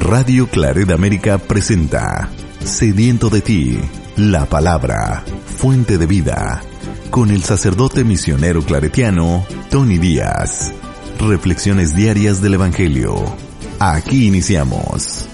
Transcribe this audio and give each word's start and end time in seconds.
Radio 0.00 0.48
Claret 0.48 0.90
América 0.90 1.36
presenta 1.38 2.30
Sediento 2.60 3.28
de 3.28 3.42
ti, 3.42 3.78
la 4.16 4.46
palabra, 4.46 5.22
fuente 5.44 5.98
de 5.98 6.06
vida, 6.06 6.62
con 7.10 7.30
el 7.30 7.42
sacerdote 7.42 8.02
misionero 8.02 8.62
claretiano 8.62 9.44
Tony 9.70 9.98
Díaz. 9.98 10.72
Reflexiones 11.20 11.94
diarias 11.94 12.40
del 12.40 12.54
Evangelio. 12.54 13.14
Aquí 13.78 14.26
iniciamos. 14.26 15.28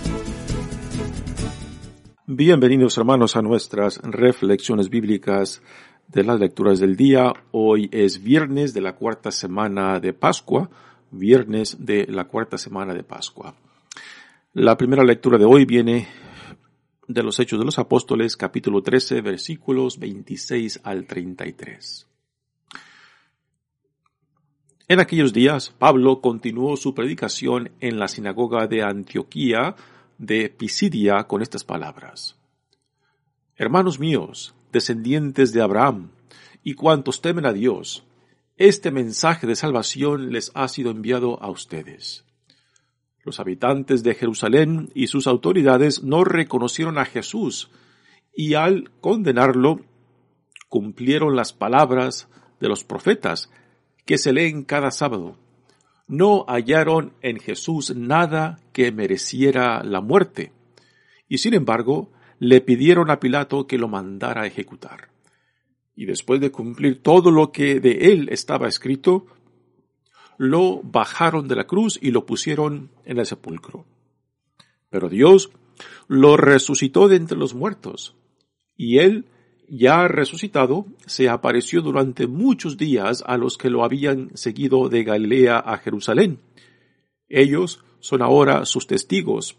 Bienvenidos 2.27 2.99
hermanos 2.99 3.37
a 3.37 3.43
nuestras 3.43 3.99
reflexiones 4.03 4.91
bíblicas 4.91 5.63
de 6.09 6.25
las 6.25 6.41
lecturas 6.41 6.81
del 6.81 6.97
día. 6.97 7.33
Hoy 7.53 7.89
es 7.93 8.23
viernes 8.23 8.75
de 8.75 8.81
la 8.81 8.97
cuarta 8.97 9.31
semana 9.31 10.01
de 10.01 10.13
Pascua, 10.13 10.69
viernes 11.13 11.77
de 11.87 12.07
la 12.09 12.25
cuarta 12.25 12.59
semana 12.59 12.93
de 12.93 13.05
Pascua. 13.05 13.55
La 14.59 14.79
primera 14.79 15.05
lectura 15.05 15.37
de 15.37 15.45
hoy 15.45 15.67
viene 15.67 16.09
de 17.07 17.23
los 17.23 17.39
Hechos 17.39 17.59
de 17.59 17.67
los 17.67 17.79
Apóstoles, 17.79 18.39
capítulo 18.39 18.83
13, 18.83 19.21
versículos 19.21 19.99
26 19.99 20.81
al 20.83 21.07
33. 21.07 22.09
En 24.89 24.99
aquellos 24.99 25.35
días, 25.35 25.75
Pablo 25.79 26.23
continuó 26.23 26.79
su 26.79 26.95
predicación 26.95 27.73
en 27.81 27.99
la 27.99 28.09
sinagoga 28.09 28.67
de 28.67 28.83
Antioquía 28.83 29.77
de 30.17 30.49
Pisidia 30.49 31.25
con 31.25 31.43
estas 31.43 31.63
palabras. 31.63 32.39
Hermanos 33.57 34.01
míos, 34.01 34.55
descendientes 34.73 35.53
de 35.53 35.61
Abraham, 35.61 36.13
y 36.65 36.73
cuantos 36.73 37.21
temen 37.21 37.45
a 37.45 37.53
Dios, 37.53 38.05
este 38.57 38.91
mensaje 38.91 39.47
de 39.47 39.55
salvación 39.55 40.33
les 40.33 40.51
ha 40.55 40.67
sido 40.69 40.93
enviado 40.93 41.43
a 41.43 41.51
ustedes. 41.51 42.26
Los 43.27 43.41
habitantes 43.41 44.05
de 44.05 44.15
Jerusalén 44.15 44.89
y 44.95 45.09
sus 45.09 45.27
autoridades 45.27 46.05
no 46.05 46.23
reconocieron 46.23 46.97
a 46.97 47.05
Jesús 47.05 47.73
y 48.33 48.55
al 48.55 48.93
condenarlo 49.01 49.81
cumplieron 50.69 51.35
las 51.35 51.53
palabras 51.53 52.29
de 52.61 52.69
los 52.69 52.85
profetas 52.85 53.51
que 54.05 54.17
se 54.17 54.33
leen 54.33 54.63
cada 54.63 54.93
sábado. 54.93 55.37
No 56.07 56.45
hallaron 56.47 57.15
en 57.21 57.41
Jesús 57.41 57.97
nada 57.97 58.61
que 58.73 58.93
mereciera 58.93 59.83
la 59.83 60.01
muerte 60.01 60.53
y 61.29 61.39
sin 61.39 61.55
embargo 61.55 62.13
le 62.39 62.61
pidieron 62.61 63.11
a 63.11 63.19
Pilato 63.19 63.67
que 63.67 63.77
lo 63.77 63.89
mandara 63.89 64.47
ejecutar. 64.47 65.09
Y 65.97 66.05
después 66.05 66.41
de 66.41 66.53
cumplir 66.53 67.03
todo 67.03 67.33
lo 67.33 67.51
que 67.51 67.81
de 67.81 68.13
él 68.13 68.29
estaba 68.31 68.69
escrito, 68.69 69.27
lo 70.39 70.81
bajaron 70.83 71.49
de 71.49 71.57
la 71.57 71.67
cruz 71.67 71.99
y 72.01 72.11
lo 72.11 72.27
pusieron 72.27 72.91
en 73.05 73.19
el 73.19 73.27
sepulcro. 73.27 73.85
Pero 74.91 75.09
Dios 75.09 75.51
lo 76.09 76.37
resucitó 76.37 77.09
de 77.09 77.17
entre 77.17 77.37
los 77.37 77.55
muertos, 77.55 78.17
y 78.77 78.99
él, 78.99 79.27
ya 79.69 80.07
resucitado, 80.09 80.87
se 81.07 81.29
apareció 81.29 81.83
durante 81.83 82.27
muchos 82.27 82.77
días 82.77 83.25
a 83.27 83.37
los 83.37 83.59
que 83.59 83.71
lo 83.71 83.85
habían 83.85 84.31
seguido 84.37 84.89
de 84.89 85.05
Galilea 85.05 85.59
a 85.59 85.79
Jerusalén. 85.79 86.39
Ellos 87.29 87.85
son 88.01 88.23
ahora 88.23 88.65
sus 88.65 88.87
testigos 88.87 89.57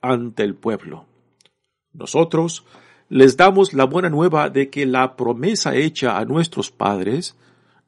ante 0.00 0.42
el 0.42 0.54
pueblo. 0.54 1.06
Nosotros 1.92 2.64
les 3.08 3.36
damos 3.36 3.74
la 3.74 3.84
buena 3.84 4.08
nueva 4.08 4.50
de 4.50 4.70
que 4.70 4.86
la 4.86 5.16
promesa 5.16 5.74
hecha 5.74 6.18
a 6.18 6.24
nuestros 6.24 6.70
padres 6.70 7.36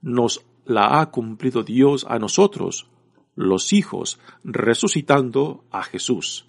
nos 0.01 0.45
la 0.65 1.01
ha 1.01 1.11
cumplido 1.11 1.63
Dios 1.63 2.07
a 2.09 2.19
nosotros, 2.19 2.87
los 3.35 3.73
hijos, 3.73 4.19
resucitando 4.45 5.65
a 5.71 5.83
Jesús. 5.83 6.47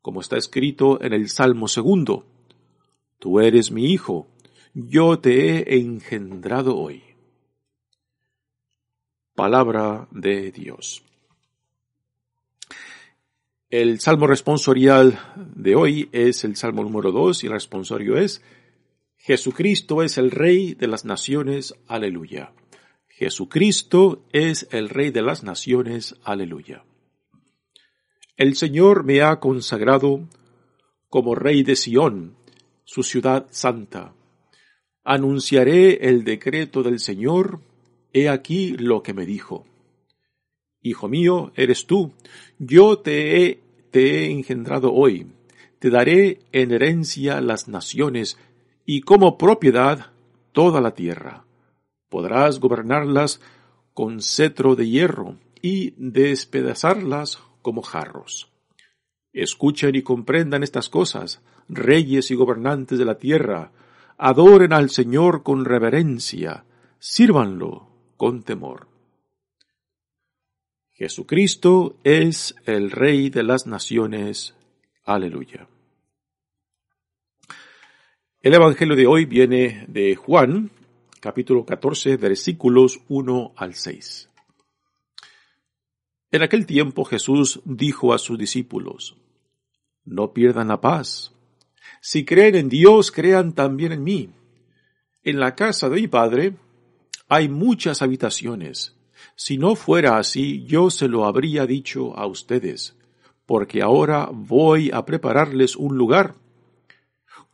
Como 0.00 0.20
está 0.20 0.36
escrito 0.36 1.02
en 1.02 1.12
el 1.12 1.28
Salmo 1.28 1.68
segundo, 1.68 2.26
Tú 3.22 3.38
eres 3.38 3.70
mi 3.70 3.84
hijo, 3.84 4.26
yo 4.74 5.20
te 5.20 5.72
he 5.72 5.78
engendrado 5.78 6.76
hoy. 6.76 7.04
Palabra 9.36 10.08
de 10.10 10.50
Dios. 10.50 11.04
El 13.70 14.00
salmo 14.00 14.26
responsorial 14.26 15.20
de 15.36 15.76
hoy 15.76 16.08
es 16.10 16.42
el 16.42 16.56
salmo 16.56 16.82
número 16.82 17.12
dos 17.12 17.44
y 17.44 17.46
el 17.46 17.52
responsorio 17.52 18.16
es 18.16 18.42
Jesucristo 19.18 20.02
es 20.02 20.18
el 20.18 20.32
Rey 20.32 20.74
de 20.74 20.88
las 20.88 21.04
naciones, 21.04 21.76
aleluya. 21.86 22.52
Jesucristo 23.22 24.24
es 24.32 24.66
el 24.72 24.88
Rey 24.88 25.12
de 25.12 25.22
las 25.22 25.44
naciones. 25.44 26.16
Aleluya. 26.24 26.82
El 28.36 28.56
Señor 28.56 29.04
me 29.04 29.22
ha 29.22 29.38
consagrado 29.38 30.28
como 31.08 31.36
Rey 31.36 31.62
de 31.62 31.76
Sión, 31.76 32.34
su 32.82 33.04
ciudad 33.04 33.46
santa. 33.50 34.12
Anunciaré 35.04 36.08
el 36.08 36.24
decreto 36.24 36.82
del 36.82 36.98
Señor, 36.98 37.60
he 38.12 38.28
aquí 38.28 38.72
lo 38.72 39.04
que 39.04 39.14
me 39.14 39.24
dijo. 39.24 39.66
Hijo 40.80 41.08
mío, 41.08 41.52
eres 41.54 41.86
tú, 41.86 42.14
yo 42.58 42.98
te 42.98 43.46
he, 43.46 43.60
te 43.92 44.24
he 44.24 44.30
engendrado 44.32 44.92
hoy, 44.92 45.28
te 45.78 45.90
daré 45.90 46.40
en 46.50 46.72
herencia 46.72 47.40
las 47.40 47.68
naciones 47.68 48.36
y 48.84 49.02
como 49.02 49.38
propiedad 49.38 50.10
toda 50.50 50.80
la 50.80 50.96
tierra 50.96 51.44
podrás 52.12 52.60
gobernarlas 52.60 53.40
con 53.94 54.20
cetro 54.20 54.76
de 54.76 54.86
hierro 54.86 55.38
y 55.62 55.94
despedazarlas 55.96 57.42
como 57.62 57.80
jarros. 57.80 58.52
Escuchen 59.32 59.94
y 59.94 60.02
comprendan 60.02 60.62
estas 60.62 60.90
cosas, 60.90 61.40
reyes 61.70 62.30
y 62.30 62.34
gobernantes 62.34 62.98
de 62.98 63.06
la 63.06 63.16
tierra, 63.16 63.72
adoren 64.18 64.74
al 64.74 64.90
Señor 64.90 65.42
con 65.42 65.64
reverencia, 65.64 66.66
sírvanlo 66.98 67.88
con 68.18 68.42
temor. 68.42 68.88
Jesucristo 70.92 71.96
es 72.04 72.54
el 72.66 72.90
Rey 72.90 73.30
de 73.30 73.42
las 73.42 73.66
naciones. 73.66 74.54
Aleluya. 75.02 75.66
El 78.42 78.52
Evangelio 78.52 78.96
de 78.96 79.06
hoy 79.06 79.24
viene 79.24 79.86
de 79.88 80.14
Juan, 80.14 80.70
capítulo 81.22 81.64
14, 81.64 82.16
versículos 82.16 82.98
1 83.08 83.52
al 83.54 83.76
6. 83.76 84.28
En 86.32 86.42
aquel 86.42 86.66
tiempo 86.66 87.04
Jesús 87.04 87.60
dijo 87.64 88.12
a 88.12 88.18
sus 88.18 88.36
discípulos, 88.36 89.16
No 90.04 90.32
pierdan 90.32 90.66
la 90.66 90.80
paz. 90.80 91.32
Si 92.00 92.24
creen 92.24 92.56
en 92.56 92.68
Dios, 92.68 93.12
crean 93.12 93.52
también 93.52 93.92
en 93.92 94.02
mí. 94.02 94.30
En 95.22 95.38
la 95.38 95.54
casa 95.54 95.88
de 95.88 96.00
mi 96.00 96.08
Padre 96.08 96.56
hay 97.28 97.48
muchas 97.48 98.02
habitaciones. 98.02 98.96
Si 99.36 99.58
no 99.58 99.76
fuera 99.76 100.18
así, 100.18 100.64
yo 100.64 100.90
se 100.90 101.06
lo 101.06 101.24
habría 101.24 101.66
dicho 101.66 102.16
a 102.18 102.26
ustedes, 102.26 102.96
porque 103.46 103.80
ahora 103.80 104.28
voy 104.32 104.90
a 104.92 105.04
prepararles 105.04 105.76
un 105.76 105.96
lugar. 105.96 106.34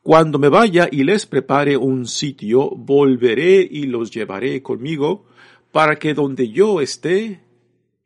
Cuando 0.09 0.39
me 0.39 0.49
vaya 0.49 0.89
y 0.91 1.05
les 1.05 1.27
prepare 1.27 1.77
un 1.77 2.07
sitio, 2.07 2.71
volveré 2.71 3.61
y 3.61 3.83
los 3.83 4.11
llevaré 4.11 4.63
conmigo, 4.63 5.27
para 5.71 5.99
que 5.99 6.15
donde 6.15 6.49
yo 6.49 6.81
esté, 6.81 7.45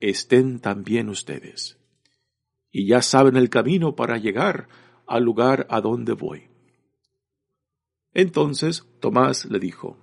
estén 0.00 0.58
también 0.58 1.08
ustedes. 1.08 1.78
Y 2.72 2.88
ya 2.88 3.02
saben 3.02 3.36
el 3.36 3.48
camino 3.50 3.94
para 3.94 4.18
llegar 4.18 4.66
al 5.06 5.22
lugar 5.22 5.68
a 5.70 5.80
donde 5.80 6.14
voy. 6.14 6.48
Entonces 8.12 8.84
Tomás 8.98 9.44
le 9.44 9.60
dijo, 9.60 9.96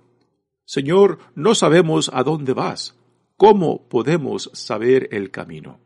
Señor, 0.64 1.18
no 1.34 1.54
sabemos 1.54 2.10
a 2.14 2.22
dónde 2.22 2.54
vas. 2.54 2.98
¿Cómo 3.36 3.90
podemos 3.90 4.50
saber 4.54 5.10
el 5.12 5.30
camino? 5.30 5.80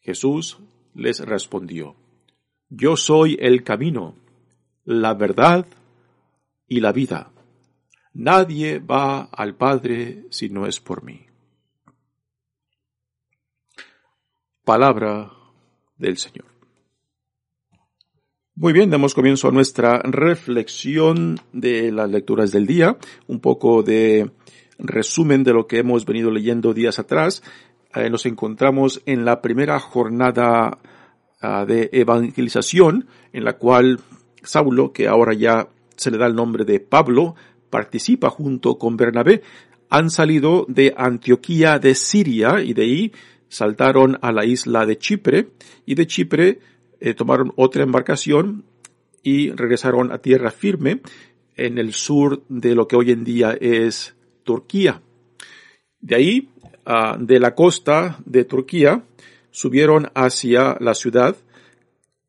Jesús 0.00 0.58
les 0.92 1.20
respondió, 1.20 2.01
yo 2.74 2.96
soy 2.96 3.36
el 3.38 3.62
camino, 3.62 4.14
la 4.84 5.12
verdad 5.12 5.66
y 6.66 6.80
la 6.80 6.92
vida. 6.92 7.30
Nadie 8.14 8.78
va 8.78 9.24
al 9.24 9.54
Padre 9.56 10.24
si 10.30 10.48
no 10.48 10.66
es 10.66 10.80
por 10.80 11.04
mí. 11.04 11.26
Palabra 14.64 15.32
del 15.98 16.16
Señor. 16.16 16.46
Muy 18.54 18.72
bien, 18.72 18.90
damos 18.90 19.14
comienzo 19.14 19.48
a 19.48 19.52
nuestra 19.52 19.98
reflexión 20.04 21.40
de 21.52 21.92
las 21.92 22.10
lecturas 22.10 22.52
del 22.52 22.66
día, 22.66 22.96
un 23.26 23.40
poco 23.40 23.82
de 23.82 24.30
resumen 24.78 25.44
de 25.44 25.52
lo 25.52 25.66
que 25.66 25.78
hemos 25.78 26.06
venido 26.06 26.30
leyendo 26.30 26.72
días 26.72 26.98
atrás. 26.98 27.42
Eh, 27.94 28.08
nos 28.08 28.24
encontramos 28.24 29.02
en 29.04 29.24
la 29.26 29.42
primera 29.42 29.78
jornada 29.78 30.78
Ah, 31.44 31.64
de 31.66 31.90
evangelización 31.92 33.08
en 33.32 33.42
la 33.42 33.54
cual 33.54 33.98
Saulo, 34.44 34.92
que 34.92 35.08
ahora 35.08 35.34
ya 35.34 35.68
se 35.96 36.12
le 36.12 36.16
da 36.16 36.28
el 36.28 36.36
nombre 36.36 36.64
de 36.64 36.78
Pablo, 36.78 37.34
participa 37.68 38.30
junto 38.30 38.78
con 38.78 38.96
Bernabé, 38.96 39.42
han 39.90 40.08
salido 40.08 40.64
de 40.68 40.94
Antioquía 40.96 41.80
de 41.80 41.96
Siria 41.96 42.62
y 42.62 42.74
de 42.74 42.82
ahí 42.82 43.12
saltaron 43.48 44.18
a 44.22 44.30
la 44.30 44.44
isla 44.44 44.86
de 44.86 44.98
Chipre 44.98 45.48
y 45.84 45.96
de 45.96 46.06
Chipre 46.06 46.60
eh, 47.00 47.14
tomaron 47.14 47.52
otra 47.56 47.82
embarcación 47.82 48.64
y 49.24 49.50
regresaron 49.50 50.12
a 50.12 50.18
tierra 50.18 50.52
firme 50.52 51.00
en 51.56 51.76
el 51.76 51.92
sur 51.92 52.44
de 52.48 52.76
lo 52.76 52.86
que 52.86 52.94
hoy 52.94 53.10
en 53.10 53.24
día 53.24 53.58
es 53.60 54.14
Turquía. 54.44 55.02
De 56.00 56.14
ahí, 56.14 56.48
ah, 56.86 57.16
de 57.18 57.40
la 57.40 57.56
costa 57.56 58.20
de 58.26 58.44
Turquía, 58.44 59.02
subieron 59.52 60.10
hacia 60.14 60.76
la 60.80 60.94
ciudad, 60.94 61.36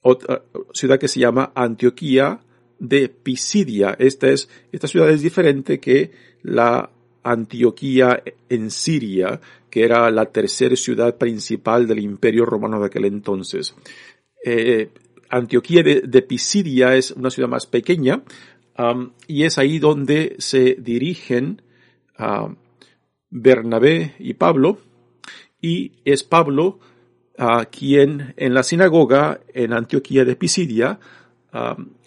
otra 0.01 0.43
ciudad 0.73 0.99
que 0.99 1.07
se 1.07 1.19
llama 1.19 1.51
Antioquía 1.55 2.41
de 2.77 3.09
Pisidia. 3.09 3.95
Esta 3.97 4.29
es, 4.29 4.49
esta 4.71 4.87
ciudad 4.87 5.09
es 5.09 5.21
diferente 5.23 5.79
que 5.79 6.11
la 6.43 6.91
Antioquía 7.23 8.21
en 8.49 8.69
Siria, 8.69 9.39
que 9.69 9.83
era 9.83 10.11
la 10.11 10.25
tercera 10.25 10.75
ciudad 10.75 11.17
principal 11.17 11.87
del 11.87 11.99
Imperio 11.99 12.45
Romano 12.45 12.79
de 12.79 12.87
aquel 12.87 13.05
entonces. 13.05 13.73
Eh, 14.45 14.89
Antioquía 15.29 15.81
de, 15.81 16.21
Pisidia 16.21 16.95
es 16.95 17.09
una 17.11 17.31
ciudad 17.31 17.49
más 17.49 17.65
pequeña 17.65 18.21
um, 18.77 19.13
y 19.25 19.45
es 19.45 19.57
ahí 19.57 19.79
donde 19.79 20.35
se 20.37 20.75
dirigen 20.77 21.63
uh, 22.19 22.53
Bernabé 23.31 24.13
y 24.19 24.35
Pablo 24.35 24.77
y 25.59 25.93
es 26.05 26.23
Pablo 26.23 26.79
uh, 27.39 27.63
quien 27.71 28.33
en 28.38 28.53
la 28.53 28.63
sinagoga 28.63 29.39
en 29.53 29.74
Antioquía 29.74 30.25
de 30.25 30.35
Pisidia 30.35 31.00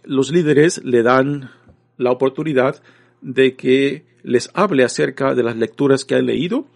los 0.02 0.32
líderes 0.32 0.82
le 0.84 1.02
dan 1.02 1.50
la 1.96 2.10
oportunidad 2.10 2.82
de 3.20 3.54
que 3.54 4.04
les 4.22 4.50
hable 4.54 4.84
acerca 4.84 5.34
de 5.34 5.42
las 5.42 5.56
lecturas 5.56 6.04
que 6.04 6.14
han 6.14 6.26
leído 6.26 6.66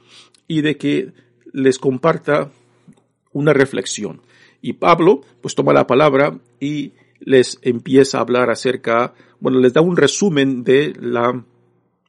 y 0.47 0.62
de 0.62 0.76
que 0.76 1.12
les 1.52 1.79
comparta 1.79 2.50
una 3.32 3.52
reflexión. 3.52 4.23
Y 4.62 4.75
Pablo, 4.75 5.23
pues 5.41 5.55
toma 5.55 5.73
la 5.73 5.87
palabra 5.87 6.38
y 6.58 6.93
les 7.20 7.58
empieza 7.62 8.19
a 8.19 8.23
hablar 8.23 8.50
acerca, 8.50 9.14
bueno, 9.41 9.58
les 9.58 9.73
da 9.73 9.81
un 9.81 9.97
resumen 9.97 10.64
de 10.64 10.94
la 11.00 11.44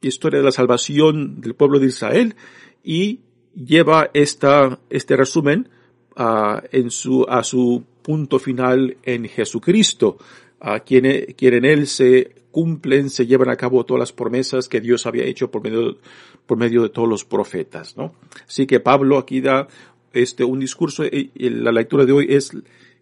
historia 0.01 0.39
de 0.39 0.45
la 0.45 0.51
salvación 0.51 1.41
del 1.41 1.53
pueblo 1.53 1.79
de 1.79 1.87
Israel 1.87 2.35
y 2.83 3.21
lleva 3.53 4.09
esta, 4.13 4.79
este 4.89 5.15
resumen 5.15 5.69
a, 6.15 6.63
en 6.71 6.91
su, 6.91 7.25
a 7.27 7.43
su 7.43 7.83
punto 8.01 8.39
final 8.39 8.97
en 9.03 9.27
Jesucristo, 9.27 10.17
a 10.59 10.79
quien, 10.81 11.33
quien 11.35 11.53
en 11.55 11.65
él 11.65 11.87
se 11.87 12.35
cumplen, 12.51 13.09
se 13.09 13.25
llevan 13.25 13.49
a 13.49 13.55
cabo 13.55 13.85
todas 13.85 13.99
las 13.99 14.11
promesas 14.11 14.67
que 14.67 14.81
Dios 14.81 15.05
había 15.05 15.23
hecho 15.23 15.49
por 15.49 15.63
medio, 15.63 15.97
por 16.45 16.57
medio 16.57 16.83
de 16.83 16.89
todos 16.89 17.07
los 17.07 17.23
profetas, 17.23 17.95
¿no? 17.95 18.13
Así 18.47 18.67
que 18.67 18.79
Pablo 18.79 19.17
aquí 19.17 19.41
da 19.41 19.67
este, 20.13 20.43
un 20.43 20.59
discurso, 20.59 21.05
y 21.05 21.31
la 21.35 21.71
lectura 21.71 22.05
de 22.05 22.11
hoy 22.11 22.27
es, 22.29 22.51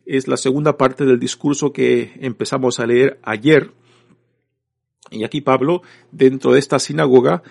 es 0.05 0.27
la 0.27 0.38
segunda 0.38 0.77
parte 0.77 1.05
del 1.05 1.19
discurso 1.19 1.73
que 1.73 2.13
empezamos 2.19 2.79
a 2.79 2.85
leer 2.85 3.19
ayer. 3.23 3.71
Y 5.12 5.23
aquí 5.23 5.41
Pablo, 5.41 5.81
dentro 6.12 6.53
de 6.53 6.59
esta 6.59 6.77
sinagoga, 6.77 7.41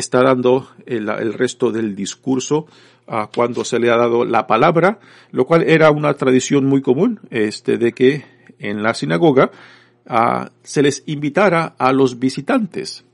está 0.00 0.22
dando 0.22 0.68
el, 0.86 1.32
resto 1.32 1.72
del 1.72 1.94
discurso 1.94 2.66
uh, 3.06 3.26
cuando 3.34 3.64
se 3.64 3.78
le 3.78 3.90
ha 3.90 3.96
dado 3.96 4.24
la 4.24 4.46
palabra, 4.46 4.98
lo 5.30 5.46
cual 5.46 5.62
era 5.62 5.90
una 5.90 6.14
tradición 6.14 6.66
muy 6.66 6.82
común, 6.82 7.20
este, 7.30 7.78
de 7.78 7.92
que 7.92 8.24
en 8.58 8.82
la 8.82 8.94
sinagoga 8.94 9.50
uh, 10.08 10.46
se 10.62 10.82
les 10.82 11.02
invitara 11.06 11.74
a 11.78 11.92
los 11.92 12.18
visitantes 12.18 13.04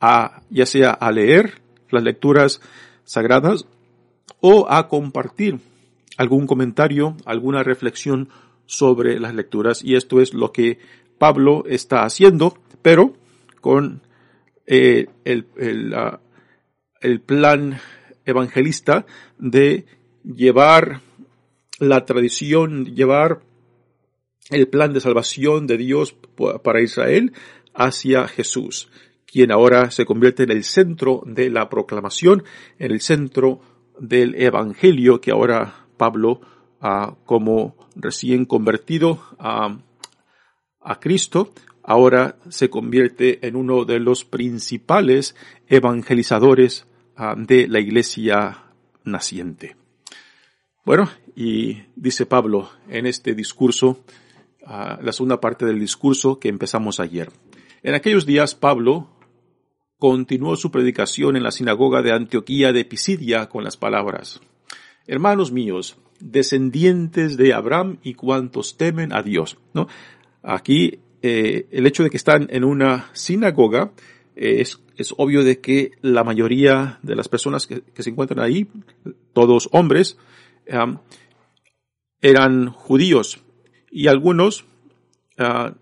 a, 0.00 0.42
ya 0.50 0.66
sea 0.66 0.90
a 0.90 1.12
leer 1.12 1.60
las 1.90 2.02
lecturas 2.02 2.60
sagradas 3.04 3.66
o 4.40 4.66
a 4.70 4.88
compartir 4.88 5.60
algún 6.16 6.46
comentario, 6.46 7.16
alguna 7.24 7.62
reflexión 7.62 8.28
sobre 8.66 9.18
las 9.18 9.34
lecturas. 9.34 9.82
Y 9.82 9.96
esto 9.96 10.20
es 10.20 10.34
lo 10.34 10.52
que 10.52 10.78
Pablo 11.18 11.64
está 11.66 12.04
haciendo, 12.04 12.56
pero 12.82 13.14
con 13.60 14.00
eh, 14.72 15.08
el, 15.24 15.48
el, 15.56 15.92
el 17.00 17.20
plan 17.20 17.80
evangelista 18.24 19.04
de 19.36 19.84
llevar 20.22 21.00
la 21.80 22.04
tradición, 22.04 22.84
llevar 22.94 23.40
el 24.48 24.68
plan 24.68 24.92
de 24.92 25.00
salvación 25.00 25.66
de 25.66 25.76
Dios 25.76 26.14
para 26.62 26.80
Israel 26.80 27.32
hacia 27.74 28.28
Jesús, 28.28 28.88
quien 29.26 29.50
ahora 29.50 29.90
se 29.90 30.06
convierte 30.06 30.44
en 30.44 30.52
el 30.52 30.62
centro 30.62 31.24
de 31.26 31.50
la 31.50 31.68
proclamación, 31.68 32.44
en 32.78 32.92
el 32.92 33.00
centro 33.00 33.60
del 33.98 34.40
Evangelio 34.40 35.20
que 35.20 35.32
ahora 35.32 35.86
Pablo, 35.96 36.42
como 37.24 37.74
recién 37.96 38.44
convertido 38.44 39.20
a, 39.40 39.78
a 40.80 41.00
Cristo, 41.00 41.52
ahora 41.90 42.36
se 42.50 42.70
convierte 42.70 43.44
en 43.44 43.56
uno 43.56 43.84
de 43.84 43.98
los 43.98 44.24
principales 44.24 45.34
evangelizadores 45.66 46.86
ah, 47.16 47.34
de 47.36 47.66
la 47.66 47.80
iglesia 47.80 48.62
naciente. 49.02 49.74
Bueno, 50.84 51.10
y 51.34 51.78
dice 51.96 52.26
Pablo 52.26 52.70
en 52.88 53.06
este 53.06 53.34
discurso, 53.34 54.04
ah, 54.64 55.00
la 55.02 55.10
segunda 55.10 55.40
parte 55.40 55.66
del 55.66 55.80
discurso 55.80 56.38
que 56.38 56.48
empezamos 56.48 57.00
ayer. 57.00 57.28
En 57.82 57.94
aquellos 57.94 58.24
días 58.24 58.54
Pablo 58.54 59.10
continuó 59.98 60.54
su 60.54 60.70
predicación 60.70 61.36
en 61.36 61.42
la 61.42 61.50
sinagoga 61.50 62.02
de 62.02 62.12
Antioquía 62.12 62.72
de 62.72 62.84
Pisidia 62.84 63.48
con 63.48 63.64
las 63.64 63.76
palabras, 63.76 64.40
Hermanos 65.08 65.50
míos, 65.50 65.98
descendientes 66.20 67.36
de 67.36 67.52
Abraham 67.52 67.98
y 68.04 68.14
cuantos 68.14 68.76
temen 68.76 69.12
a 69.12 69.24
Dios. 69.24 69.58
¿no? 69.74 69.88
Aquí 70.40 71.00
eh, 71.22 71.66
el 71.70 71.86
hecho 71.86 72.02
de 72.02 72.10
que 72.10 72.16
están 72.16 72.48
en 72.50 72.64
una 72.64 73.10
sinagoga 73.12 73.92
eh, 74.36 74.60
es, 74.60 74.80
es, 74.96 75.14
obvio 75.18 75.44
de 75.44 75.60
que 75.60 75.92
la 76.00 76.24
mayoría 76.24 76.98
de 77.02 77.14
las 77.14 77.28
personas 77.28 77.66
que, 77.66 77.82
se 77.98 78.10
encuentran 78.10 78.40
ahí, 78.40 78.68
todos 79.32 79.68
hombres, 79.72 80.16
eran 82.20 82.70
judíos 82.70 83.40
y 83.90 84.06
algunos 84.06 84.64
ah, 85.36 85.74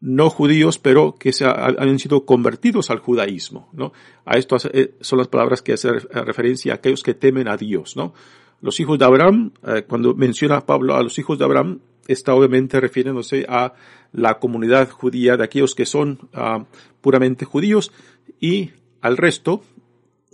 no 0.00 0.30
judíos, 0.30 0.78
pero 0.78 1.14
que 1.16 1.32
se 1.32 1.44
han 1.44 1.98
sido 1.98 2.24
convertidos 2.24 2.90
al 2.90 2.98
judaísmo, 2.98 3.68
¿no? 3.72 3.92
A 4.24 4.38
esto 4.38 4.56
eh, 4.72 4.94
son 5.00 5.18
las 5.18 5.28
palabras 5.28 5.60
que 5.60 5.74
hacen 5.74 6.00
referencia 6.10 6.72
a 6.72 6.76
aquellos 6.76 7.02
que 7.02 7.14
temen 7.14 7.46
a 7.46 7.56
Dios, 7.56 7.96
¿no? 7.96 8.14
Los 8.60 8.80
hijos 8.80 8.98
de 8.98 9.04
Abraham, 9.04 9.52
cuando 9.88 10.14
menciona 10.14 10.64
Pablo 10.64 10.94
a 10.94 11.02
los 11.02 11.18
hijos 11.18 11.36
de 11.36 11.44
Abraham, 11.44 11.80
está 12.06 12.34
obviamente 12.34 12.80
refiriéndose 12.80 13.44
a 13.48 13.74
la 14.12 14.38
comunidad 14.38 14.90
judía 14.90 15.36
de 15.36 15.44
aquellos 15.44 15.74
que 15.74 15.86
son 15.86 16.28
ah, 16.34 16.66
puramente 17.00 17.44
judíos 17.44 17.92
y 18.40 18.70
al 19.00 19.16
resto 19.16 19.62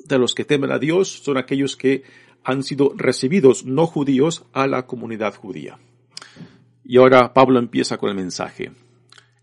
de 0.05 0.19
los 0.19 0.35
que 0.35 0.45
temen 0.45 0.71
a 0.71 0.79
Dios 0.79 1.09
son 1.09 1.37
aquellos 1.37 1.77
que 1.77 2.03
han 2.45 2.63
sido 2.63 2.93
recibidos 2.97 3.65
no 3.65 3.87
judíos 3.87 4.45
a 4.53 4.67
la 4.67 4.87
comunidad 4.87 5.35
judía. 5.35 5.79
Y 6.85 6.97
ahora 6.97 7.35
Pablo 7.35 7.59
empieza 7.59 7.99
con 7.99 8.09
el 8.09 8.17
mensaje. 8.17 8.73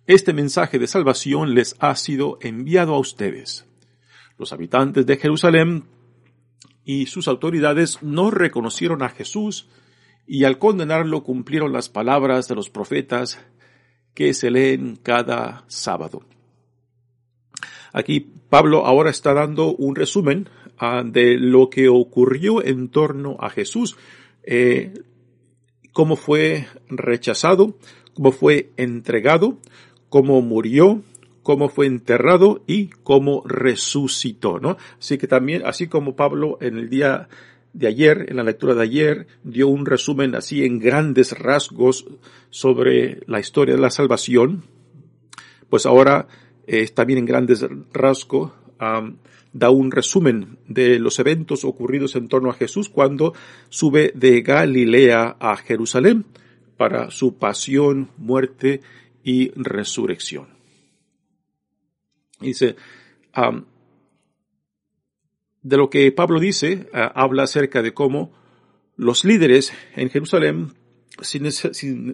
Este 0.08 0.34
mensaje 0.34 0.80
de 0.80 0.88
salvación 0.88 1.54
les 1.54 1.76
ha 1.80 1.96
sido 1.96 2.38
enviado 2.42 2.96
a 2.96 3.00
ustedes. 3.00 3.66
Los 4.38 4.52
habitantes 4.54 5.06
de 5.06 5.18
Jerusalén 5.18 5.86
y 6.84 7.06
sus 7.06 7.28
autoridades 7.28 8.02
no 8.04 8.32
reconocieron 8.32 9.02
a 9.02 9.10
Jesús 9.10 9.68
y 10.28 10.44
al 10.44 10.58
condenarlo 10.58 11.24
cumplieron 11.24 11.72
las 11.72 11.90
palabras 11.90 12.48
de 12.48 12.56
los 12.56 12.70
profetas 12.70 13.40
que 14.16 14.34
se 14.34 14.50
leen 14.50 14.96
cada 14.96 15.66
sábado. 15.68 16.24
Aquí 17.94 18.22
Pablo 18.50 18.86
ahora 18.86 19.10
está 19.10 19.34
dando 19.34 19.76
un 19.76 19.96
resumen 19.96 20.50
ah, 20.78 21.04
de 21.06 21.38
lo 21.38 21.70
que 21.70 21.88
ocurrió 21.90 22.64
en 22.64 22.90
torno 22.90 23.38
a 23.40 23.50
Jesús, 23.50 23.98
eh, 24.44 24.94
cómo 25.94 26.16
fue 26.16 26.68
rechazado, 26.90 27.78
cómo 28.14 28.32
fue 28.32 28.72
entregado, 28.78 29.60
cómo 30.10 30.42
murió, 30.42 31.04
cómo 31.44 31.70
fue 31.70 31.86
enterrado 31.86 32.64
y 32.68 32.88
cómo 32.88 33.44
resucitó, 33.46 34.60
¿no? 34.60 34.78
Así 35.00 35.18
que 35.18 35.28
también, 35.28 35.64
así 35.66 35.88
como 35.88 36.16
Pablo 36.16 36.58
en 36.60 36.78
el 36.78 36.90
día 36.90 37.30
de 37.76 37.88
ayer, 37.88 38.28
en 38.30 38.38
la 38.38 38.44
lectura 38.44 38.74
de 38.74 38.84
ayer, 38.84 39.28
dio 39.44 39.68
un 39.68 39.86
resumen 39.86 40.34
así 40.34 40.64
en 40.64 40.80
grandes 40.80 41.38
rasgos 41.38 42.06
sobre 42.50 43.20
la 43.28 43.42
historia 43.42 43.76
de 43.76 43.82
la 43.82 43.90
salvación, 43.90 44.64
pues 45.70 45.86
ahora 45.86 46.28
eh, 46.68 46.88
también 46.88 47.20
en 47.20 47.26
grandes 47.26 47.66
rasgos 47.92 48.52
da 49.52 49.70
un 49.70 49.92
resumen 49.92 50.58
de 50.68 51.00
los 51.00 51.20
eventos 51.20 51.66
ocurridos 51.66 52.16
en 52.16 52.28
torno 52.28 52.50
a 52.50 52.54
Jesús 52.54 52.90
cuando 52.90 53.34
sube 53.70 54.12
de 54.16 54.42
Galilea 54.42 55.36
a 55.40 55.58
Jerusalén 55.58 56.26
para 56.78 57.12
su 57.12 57.38
pasión, 57.38 58.10
muerte 58.18 58.82
y 59.24 59.52
resurrección. 59.56 60.48
Dice, 62.40 62.76
de 65.66 65.78
lo 65.78 65.90
que 65.90 66.12
Pablo 66.12 66.40
dice, 66.40 66.88
habla 66.94 67.44
acerca 67.44 67.82
de 67.82 67.92
cómo 67.92 68.32
los 68.98 69.26
líderes 69.26 69.74
en 69.96 70.12
Jerusalén, 70.12 70.74
sin, 71.22 71.42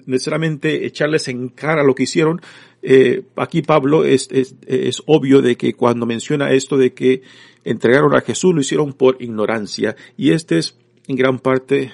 necesariamente 0.05 0.86
echarles 0.86 1.27
en 1.27 1.50
cara 1.50 1.84
lo 1.84 1.93
que 1.93 2.03
hicieron, 2.03 2.41
eh, 2.81 3.24
aquí 3.36 3.62
Pablo 3.62 4.05
es, 4.05 4.29
es, 4.31 4.55
es, 4.65 5.03
obvio 5.05 5.41
de 5.41 5.58
que 5.58 5.74
cuando 5.74 6.05
menciona 6.05 6.51
esto 6.51 6.77
de 6.77 6.93
que 6.93 7.24
entregaron 7.65 8.15
a 8.15 8.22
Jesús 8.22 8.55
lo 8.55 8.62
hicieron 8.62 8.93
por 8.93 9.22
ignorancia. 9.22 9.98
Y 10.15 10.31
este 10.31 10.58
es 10.58 10.77
en 11.08 11.17
gran 11.17 11.38
parte 11.39 11.91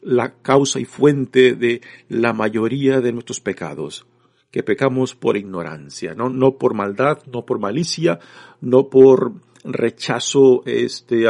la 0.00 0.34
causa 0.40 0.80
y 0.80 0.86
fuente 0.86 1.52
de 1.56 1.82
la 2.08 2.32
mayoría 2.32 3.02
de 3.02 3.12
nuestros 3.12 3.40
pecados 3.40 4.06
que 4.50 4.62
pecamos 4.62 5.14
por 5.14 5.36
ignorancia, 5.36 6.14
no, 6.14 6.30
no 6.30 6.56
por 6.56 6.72
maldad, 6.72 7.18
no 7.30 7.44
por 7.44 7.58
malicia, 7.58 8.18
no 8.62 8.88
por 8.88 9.34
rechazo 9.64 10.62
este 10.66 11.26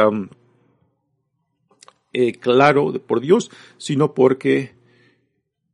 eh, 2.13 2.33
claro 2.33 2.93
por 3.05 3.21
Dios, 3.21 3.51
sino 3.77 4.13
porque 4.13 4.73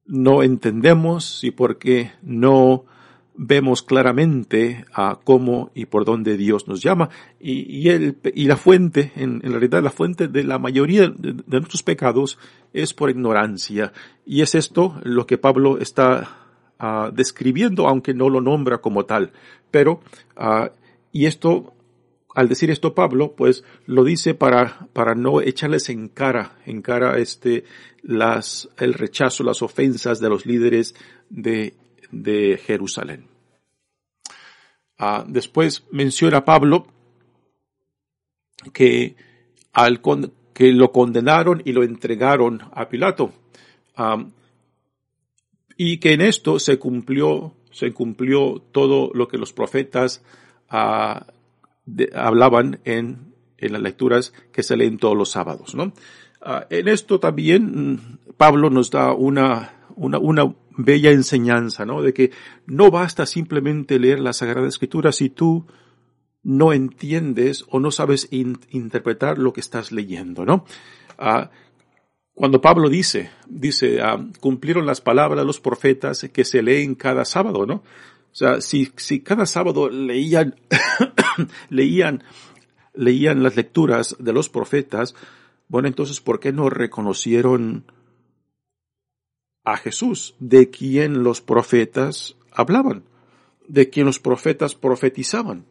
no 0.05 0.43
entendemos 0.43 1.43
y 1.43 1.51
porque 1.51 2.11
no 2.21 2.85
vemos 3.37 3.83
claramente 3.83 4.85
a 4.91 5.19
cómo 5.23 5.69
y 5.75 5.85
por 5.85 6.05
dónde 6.05 6.37
Dios 6.37 6.67
nos 6.67 6.81
llama. 6.81 7.09
Y, 7.39 7.79
y, 7.79 7.89
el, 7.89 8.17
y 8.33 8.45
la 8.45 8.57
fuente, 8.57 9.11
en, 9.15 9.41
realidad 9.41 9.83
la 9.83 9.91
fuente 9.91 10.27
de 10.27 10.43
la 10.43 10.57
mayoría 10.57 11.07
de, 11.07 11.33
nuestros 11.45 11.83
pecados 11.83 12.37
es 12.73 12.93
por 12.93 13.09
ignorancia. 13.09 13.93
Y 14.25 14.41
es 14.41 14.55
esto 14.55 14.99
lo 15.03 15.27
que 15.27 15.37
Pablo 15.37 15.77
está 15.77 16.29
uh, 16.79 17.11
describiendo, 17.11 17.87
aunque 17.87 18.13
no 18.13 18.29
lo 18.29 18.41
nombra 18.41 18.79
como 18.79 19.05
tal. 19.05 19.31
Pero, 19.69 20.01
uh, 20.37 20.69
y 21.11 21.27
esto, 21.27 21.73
al 22.37 22.49
decir 22.49 22.69
esto 22.69 22.93
Pablo, 22.93 23.33
pues 23.35 23.63
lo 23.87 24.03
dice 24.03 24.35
para, 24.35 24.87
para 24.93 25.15
no 25.15 25.41
echarles 25.41 25.89
en 25.89 26.07
cara, 26.07 26.59
en 26.67 26.83
cara 26.83 27.17
este, 27.17 27.63
las, 28.03 28.69
el 28.77 28.93
rechazo, 28.93 29.43
las 29.43 29.63
ofensas 29.63 30.19
de 30.19 30.29
los 30.29 30.45
líderes 30.45 30.93
de, 31.31 31.73
de 32.11 32.61
Jerusalén. 32.63 33.25
Uh, 34.99 35.23
después 35.27 35.85
menciona 35.91 36.45
Pablo 36.45 36.85
que 38.71 39.15
al 39.73 39.99
que 40.53 40.71
lo 40.73 40.91
condenaron 40.91 41.63
y 41.65 41.71
lo 41.71 41.81
entregaron 41.81 42.61
a 42.71 42.87
Pilato. 42.87 43.33
Y 45.75 45.97
que 45.97 46.13
en 46.13 46.21
esto 46.21 46.59
se 46.59 46.77
cumplió, 46.77 47.55
se 47.71 47.93
cumplió 47.93 48.61
todo 48.71 49.09
lo 49.15 49.27
que 49.27 49.39
los 49.39 49.53
profetas 49.53 50.23
uh, 50.71 51.36
hablaban 52.13 52.79
en, 52.85 53.33
en, 53.57 53.73
las 53.73 53.81
lecturas 53.81 54.33
que 54.51 54.63
se 54.63 54.77
leen 54.77 54.97
todos 54.97 55.17
los 55.17 55.31
sábados, 55.31 55.75
¿no? 55.75 55.93
Uh, 56.45 56.61
en 56.69 56.87
esto 56.87 57.19
también 57.19 57.93
mm, 57.93 58.33
Pablo 58.37 58.69
nos 58.69 58.91
da 58.91 59.13
una, 59.13 59.73
una, 59.95 60.19
una 60.19 60.55
bella 60.77 61.11
enseñanza, 61.11 61.85
¿no? 61.85 62.01
De 62.01 62.13
que 62.13 62.31
no 62.65 62.91
basta 62.91 63.25
simplemente 63.25 63.99
leer 63.99 64.19
la 64.19 64.33
Sagrada 64.33 64.67
Escritura 64.67 65.11
si 65.11 65.29
tú 65.29 65.65
no 66.43 66.71
entiendes 66.71 67.65
o 67.69 67.79
no 67.79 67.91
sabes 67.91 68.27
in 68.31 68.59
interpretar 68.69 69.37
lo 69.37 69.51
que 69.53 69.59
estás 69.59 69.91
leyendo, 69.91 70.45
¿no? 70.45 70.65
Uh, 71.19 71.47
cuando 72.33 72.61
Pablo 72.61 72.87
dice, 72.87 73.31
dice, 73.47 73.99
uh, 74.01 74.31
cumplieron 74.39 74.85
las 74.85 75.01
palabras 75.01 75.43
los 75.45 75.59
profetas 75.59 76.29
que 76.31 76.45
se 76.45 76.61
leen 76.61 76.93
cada 76.93 77.25
sábado, 77.25 77.65
¿no? 77.65 77.83
O 78.37 78.39
sea, 78.39 78.61
si, 78.61 78.91
si 78.97 79.21
cada 79.21 79.47
sábado 79.47 79.89
leían, 79.89 80.53
leían, 81.69 82.23
leían 82.93 83.41
las 83.41 83.55
lecturas 83.55 84.15
de 84.19 84.31
los 84.31 84.47
profetas, 84.47 85.15
bueno, 85.67 85.87
entonces, 85.87 86.21
¿por 86.21 86.39
qué 86.39 86.53
no 86.53 86.69
reconocieron 86.69 87.91
a 89.63 89.75
Jesús, 89.77 90.35
de 90.39 90.69
quien 90.69 91.23
los 91.23 91.41
profetas 91.41 92.35
hablaban, 92.51 93.05
de 93.67 93.89
quien 93.89 94.05
los 94.05 94.19
profetas 94.19 94.75
profetizaban? 94.75 95.65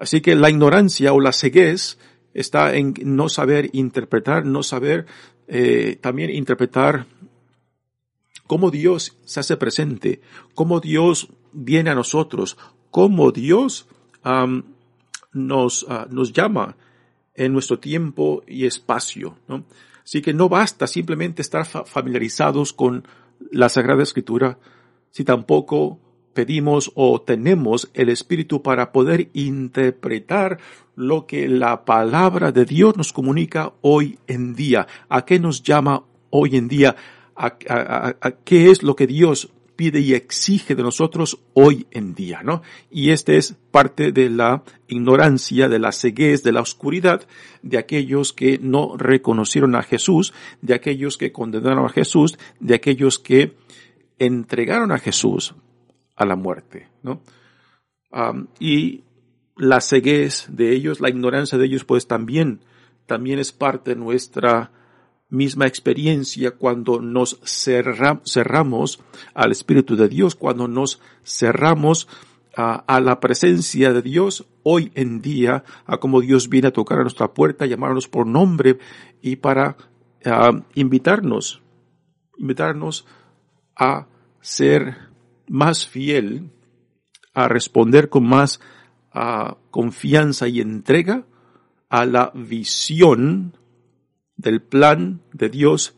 Así 0.00 0.20
que 0.20 0.34
la 0.34 0.50
ignorancia 0.50 1.12
o 1.12 1.20
la 1.20 1.30
ceguez 1.30 1.96
está 2.34 2.74
en 2.74 2.94
no 3.04 3.28
saber 3.28 3.70
interpretar, 3.72 4.46
no 4.46 4.64
saber 4.64 5.06
eh, 5.46 5.96
también 6.00 6.30
interpretar 6.30 7.06
cómo 8.52 8.70
Dios 8.70 9.16
se 9.24 9.40
hace 9.40 9.56
presente, 9.56 10.20
cómo 10.54 10.78
Dios 10.78 11.28
viene 11.54 11.88
a 11.88 11.94
nosotros, 11.94 12.58
cómo 12.90 13.32
Dios 13.32 13.88
nos, 15.32 15.82
uh, 15.84 16.06
nos 16.10 16.34
llama 16.34 16.76
en 17.34 17.54
nuestro 17.54 17.78
tiempo 17.78 18.42
y 18.46 18.66
espacio. 18.66 19.38
Así 20.04 20.20
que 20.20 20.34
no 20.34 20.50
basta 20.50 20.86
simplemente 20.86 21.40
estar 21.40 21.64
familiarizados 21.64 22.74
con 22.74 23.08
la 23.50 23.70
Sagrada 23.70 24.02
Escritura, 24.02 24.58
si 25.08 25.24
tampoco 25.24 25.98
pedimos 26.34 26.92
o 26.94 27.22
tenemos 27.22 27.90
el 27.94 28.10
Espíritu 28.10 28.60
para 28.60 28.92
poder 28.92 29.30
interpretar 29.32 30.58
lo 30.94 31.26
que 31.26 31.48
la 31.48 31.86
palabra 31.86 32.52
de 32.52 32.66
Dios 32.66 32.98
nos 32.98 33.14
comunica 33.14 33.72
hoy 33.80 34.18
en 34.26 34.54
día. 34.54 34.86
¿A 35.08 35.24
qué 35.24 35.38
nos 35.38 35.62
llama 35.62 36.04
hoy 36.28 36.56
en 36.56 36.68
día? 36.68 36.96
¿A, 37.44 38.30
qué 38.44 38.70
es 38.70 38.84
lo 38.84 38.94
que 38.94 39.08
Dios 39.08 39.50
pide 39.74 39.98
y 39.98 40.14
exige 40.14 40.76
de 40.76 40.82
nosotros 40.84 41.40
hoy 41.54 41.88
en 41.90 42.14
día, 42.14 42.42
¿no? 42.44 42.62
Y 42.88 43.10
este 43.10 43.36
es 43.36 43.56
parte 43.72 44.12
de 44.12 44.30
la 44.30 44.62
ignorancia, 44.86 45.68
de 45.68 45.80
la 45.80 45.90
ceguez, 45.90 46.44
de 46.44 46.52
la 46.52 46.60
oscuridad 46.60 47.26
de 47.62 47.78
aquellos 47.78 48.32
que 48.32 48.58
no 48.58 48.96
reconocieron 48.96 49.74
a 49.74 49.82
Jesús, 49.82 50.32
de 50.60 50.74
aquellos 50.74 51.16
que 51.16 51.32
condenaron 51.32 51.84
a 51.84 51.88
Jesús, 51.88 52.38
de 52.60 52.76
aquellos 52.76 53.18
que 53.18 53.56
entregaron 54.18 54.92
a 54.92 54.98
Jesús 54.98 55.54
a 56.14 56.24
la 56.24 56.36
muerte, 56.36 56.88
¿no? 57.02 57.22
Y 58.60 59.02
la 59.56 59.80
ceguez 59.80 60.46
de 60.48 60.72
ellos, 60.72 61.00
la 61.00 61.08
ignorancia 61.08 61.58
de 61.58 61.66
ellos, 61.66 61.84
pues 61.84 62.06
también, 62.06 62.60
también 63.06 63.40
es 63.40 63.50
parte 63.50 63.94
de 63.94 63.96
nuestra 63.96 64.70
misma 65.32 65.66
experiencia 65.66 66.52
cuando 66.52 67.00
nos 67.00 67.40
cerra, 67.42 68.20
cerramos 68.24 69.02
al 69.34 69.50
Espíritu 69.50 69.96
de 69.96 70.08
Dios, 70.08 70.34
cuando 70.34 70.68
nos 70.68 71.00
cerramos 71.24 72.06
a, 72.54 73.00
la 73.00 73.18
presencia 73.18 73.94
de 73.94 74.02
Dios 74.02 74.46
hoy 74.62 74.92
en 74.94 75.22
día, 75.22 75.64
a 75.86 75.96
como 75.96 76.20
Dios 76.20 76.50
viene 76.50 76.68
a 76.68 76.72
tocar 76.72 76.98
a 76.98 77.02
nuestra 77.02 77.32
puerta, 77.32 77.64
llamarnos 77.64 78.08
por 78.08 78.26
nombre 78.26 78.78
y 79.22 79.36
para 79.36 79.78
uh, 80.26 80.60
invitarnos, 80.74 81.62
invitarnos 82.36 83.06
a 83.74 84.06
ser 84.42 84.98
más 85.48 85.86
fiel, 85.86 86.50
a 87.32 87.48
responder 87.48 88.10
con 88.10 88.28
más 88.28 88.60
uh, 89.14 89.54
confianza 89.70 90.46
y 90.46 90.60
entrega 90.60 91.24
a 91.88 92.04
la 92.04 92.32
visión 92.34 93.56
del 94.42 94.60
plan 94.60 95.20
de 95.32 95.48
Dios 95.48 95.94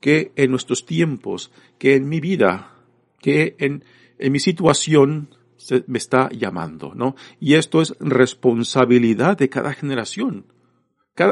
que 0.00 0.32
en 0.36 0.50
nuestros 0.50 0.86
tiempos, 0.86 1.50
que 1.78 1.94
en 1.94 2.08
mi 2.08 2.20
vida, 2.20 2.74
que 3.20 3.56
en, 3.58 3.84
en 4.18 4.32
mi 4.32 4.38
situación 4.38 5.34
se 5.56 5.84
me 5.86 5.98
está 5.98 6.30
llamando, 6.30 6.94
¿no? 6.94 7.16
Y 7.38 7.54
esto 7.54 7.82
es 7.82 7.94
responsabilidad 8.00 9.36
de 9.36 9.50
cada 9.50 9.74
generación 9.74 10.46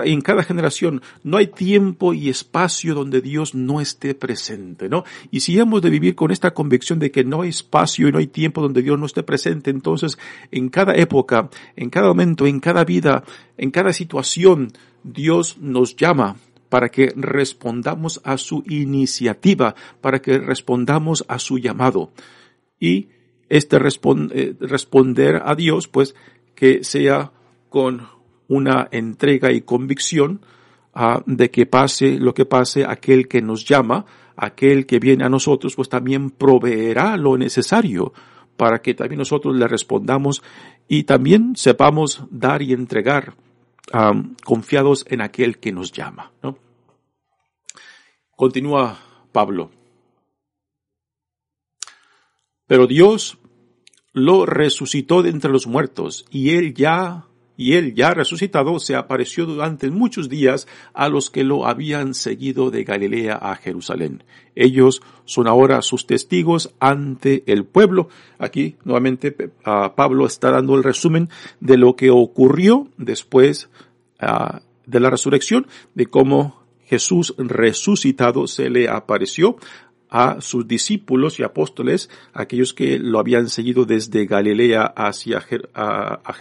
en 0.04 0.20
cada 0.20 0.42
generación 0.42 1.02
no 1.22 1.36
hay 1.36 1.46
tiempo 1.46 2.12
y 2.12 2.28
espacio 2.28 2.94
donde 2.94 3.20
Dios 3.20 3.54
no 3.54 3.80
esté 3.80 4.14
presente, 4.14 4.88
¿no? 4.88 5.04
Y 5.30 5.40
si 5.40 5.58
hemos 5.58 5.82
de 5.82 5.90
vivir 5.90 6.14
con 6.14 6.30
esta 6.30 6.52
convicción 6.52 6.98
de 6.98 7.10
que 7.10 7.24
no 7.24 7.42
hay 7.42 7.50
espacio 7.50 8.08
y 8.08 8.12
no 8.12 8.18
hay 8.18 8.26
tiempo 8.26 8.60
donde 8.60 8.82
Dios 8.82 8.98
no 8.98 9.06
esté 9.06 9.22
presente, 9.22 9.70
entonces 9.70 10.18
en 10.50 10.68
cada 10.68 10.94
época, 10.94 11.48
en 11.76 11.90
cada 11.90 12.08
momento, 12.08 12.46
en 12.46 12.60
cada 12.60 12.84
vida, 12.84 13.24
en 13.56 13.70
cada 13.70 13.92
situación, 13.92 14.72
Dios 15.02 15.58
nos 15.58 15.96
llama 15.96 16.36
para 16.68 16.90
que 16.90 17.12
respondamos 17.16 18.20
a 18.24 18.36
su 18.36 18.62
iniciativa, 18.68 19.74
para 20.00 20.20
que 20.20 20.38
respondamos 20.38 21.24
a 21.28 21.38
su 21.38 21.58
llamado. 21.58 22.12
Y 22.78 23.08
este 23.48 23.76
eh, 23.78 24.54
responder 24.60 25.42
a 25.44 25.54
Dios, 25.54 25.88
pues, 25.88 26.14
que 26.54 26.84
sea 26.84 27.32
con 27.70 28.17
una 28.48 28.88
entrega 28.90 29.52
y 29.52 29.60
convicción 29.60 30.40
uh, 30.94 31.20
de 31.26 31.50
que 31.50 31.66
pase 31.66 32.18
lo 32.18 32.34
que 32.34 32.46
pase, 32.46 32.84
aquel 32.84 33.28
que 33.28 33.40
nos 33.40 33.64
llama, 33.64 34.04
aquel 34.36 34.86
que 34.86 34.98
viene 34.98 35.24
a 35.24 35.28
nosotros, 35.28 35.76
pues 35.76 35.88
también 35.88 36.30
proveerá 36.30 37.16
lo 37.16 37.36
necesario 37.36 38.12
para 38.56 38.82
que 38.82 38.94
también 38.94 39.18
nosotros 39.18 39.56
le 39.56 39.68
respondamos 39.68 40.42
y 40.88 41.04
también 41.04 41.54
sepamos 41.54 42.24
dar 42.30 42.60
y 42.60 42.72
entregar 42.72 43.34
um, 43.94 44.34
confiados 44.44 45.04
en 45.08 45.20
aquel 45.20 45.58
que 45.58 45.70
nos 45.70 45.92
llama. 45.92 46.32
¿no? 46.42 46.58
Continúa 48.34 48.98
Pablo. 49.32 49.70
Pero 52.66 52.86
Dios 52.86 53.38
lo 54.12 54.44
resucitó 54.44 55.22
de 55.22 55.30
entre 55.30 55.50
los 55.50 55.66
muertos 55.66 56.26
y 56.30 56.50
él 56.50 56.74
ya 56.74 57.27
y 57.58 57.74
él 57.74 57.94
ya 57.94 58.14
resucitado 58.14 58.78
se 58.78 58.94
apareció 58.94 59.44
durante 59.44 59.90
muchos 59.90 60.28
días 60.28 60.68
a 60.94 61.08
los 61.08 61.28
que 61.28 61.42
lo 61.42 61.66
habían 61.66 62.14
seguido 62.14 62.70
de 62.70 62.84
Galilea 62.84 63.34
a 63.34 63.56
Jerusalén. 63.56 64.22
Ellos 64.54 65.02
son 65.24 65.48
ahora 65.48 65.82
sus 65.82 66.06
testigos 66.06 66.72
ante 66.78 67.42
el 67.46 67.64
pueblo. 67.64 68.08
Aquí 68.38 68.76
nuevamente 68.84 69.32
Pablo 69.32 70.26
está 70.26 70.52
dando 70.52 70.76
el 70.76 70.84
resumen 70.84 71.30
de 71.58 71.76
lo 71.76 71.96
que 71.96 72.10
ocurrió 72.10 72.86
después 72.96 73.68
ah, 74.20 74.62
de 74.86 75.00
la 75.00 75.10
resurrección, 75.10 75.66
de 75.94 76.06
cómo 76.06 76.62
Jesús 76.84 77.34
resucitado 77.38 78.46
se 78.46 78.70
le 78.70 78.88
apareció 78.88 79.56
a 80.10 80.40
sus 80.40 80.66
discípulos 80.66 81.38
y 81.38 81.42
apóstoles, 81.42 82.08
aquellos 82.32 82.72
que 82.72 82.98
lo 83.00 83.18
habían 83.18 83.48
seguido 83.48 83.84
desde 83.84 84.26
Galilea 84.26 84.82
hacia 84.96 85.44
a, 85.74 86.32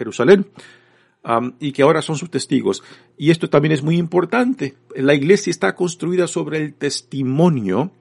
Y 1.59 1.73
que 1.73 1.81
ahora 1.81 2.01
son 2.01 2.17
sus 2.17 2.29
testigos. 2.29 2.83
Y 3.17 3.31
esto 3.31 3.49
también 3.49 3.73
es 3.73 3.83
muy 3.83 3.97
importante. 3.97 4.75
La 4.95 5.13
iglesia 5.13 5.51
está 5.51 5.75
construida 5.75 6.27
sobre 6.27 6.59
el 6.59 6.73
testimonio 6.73 7.91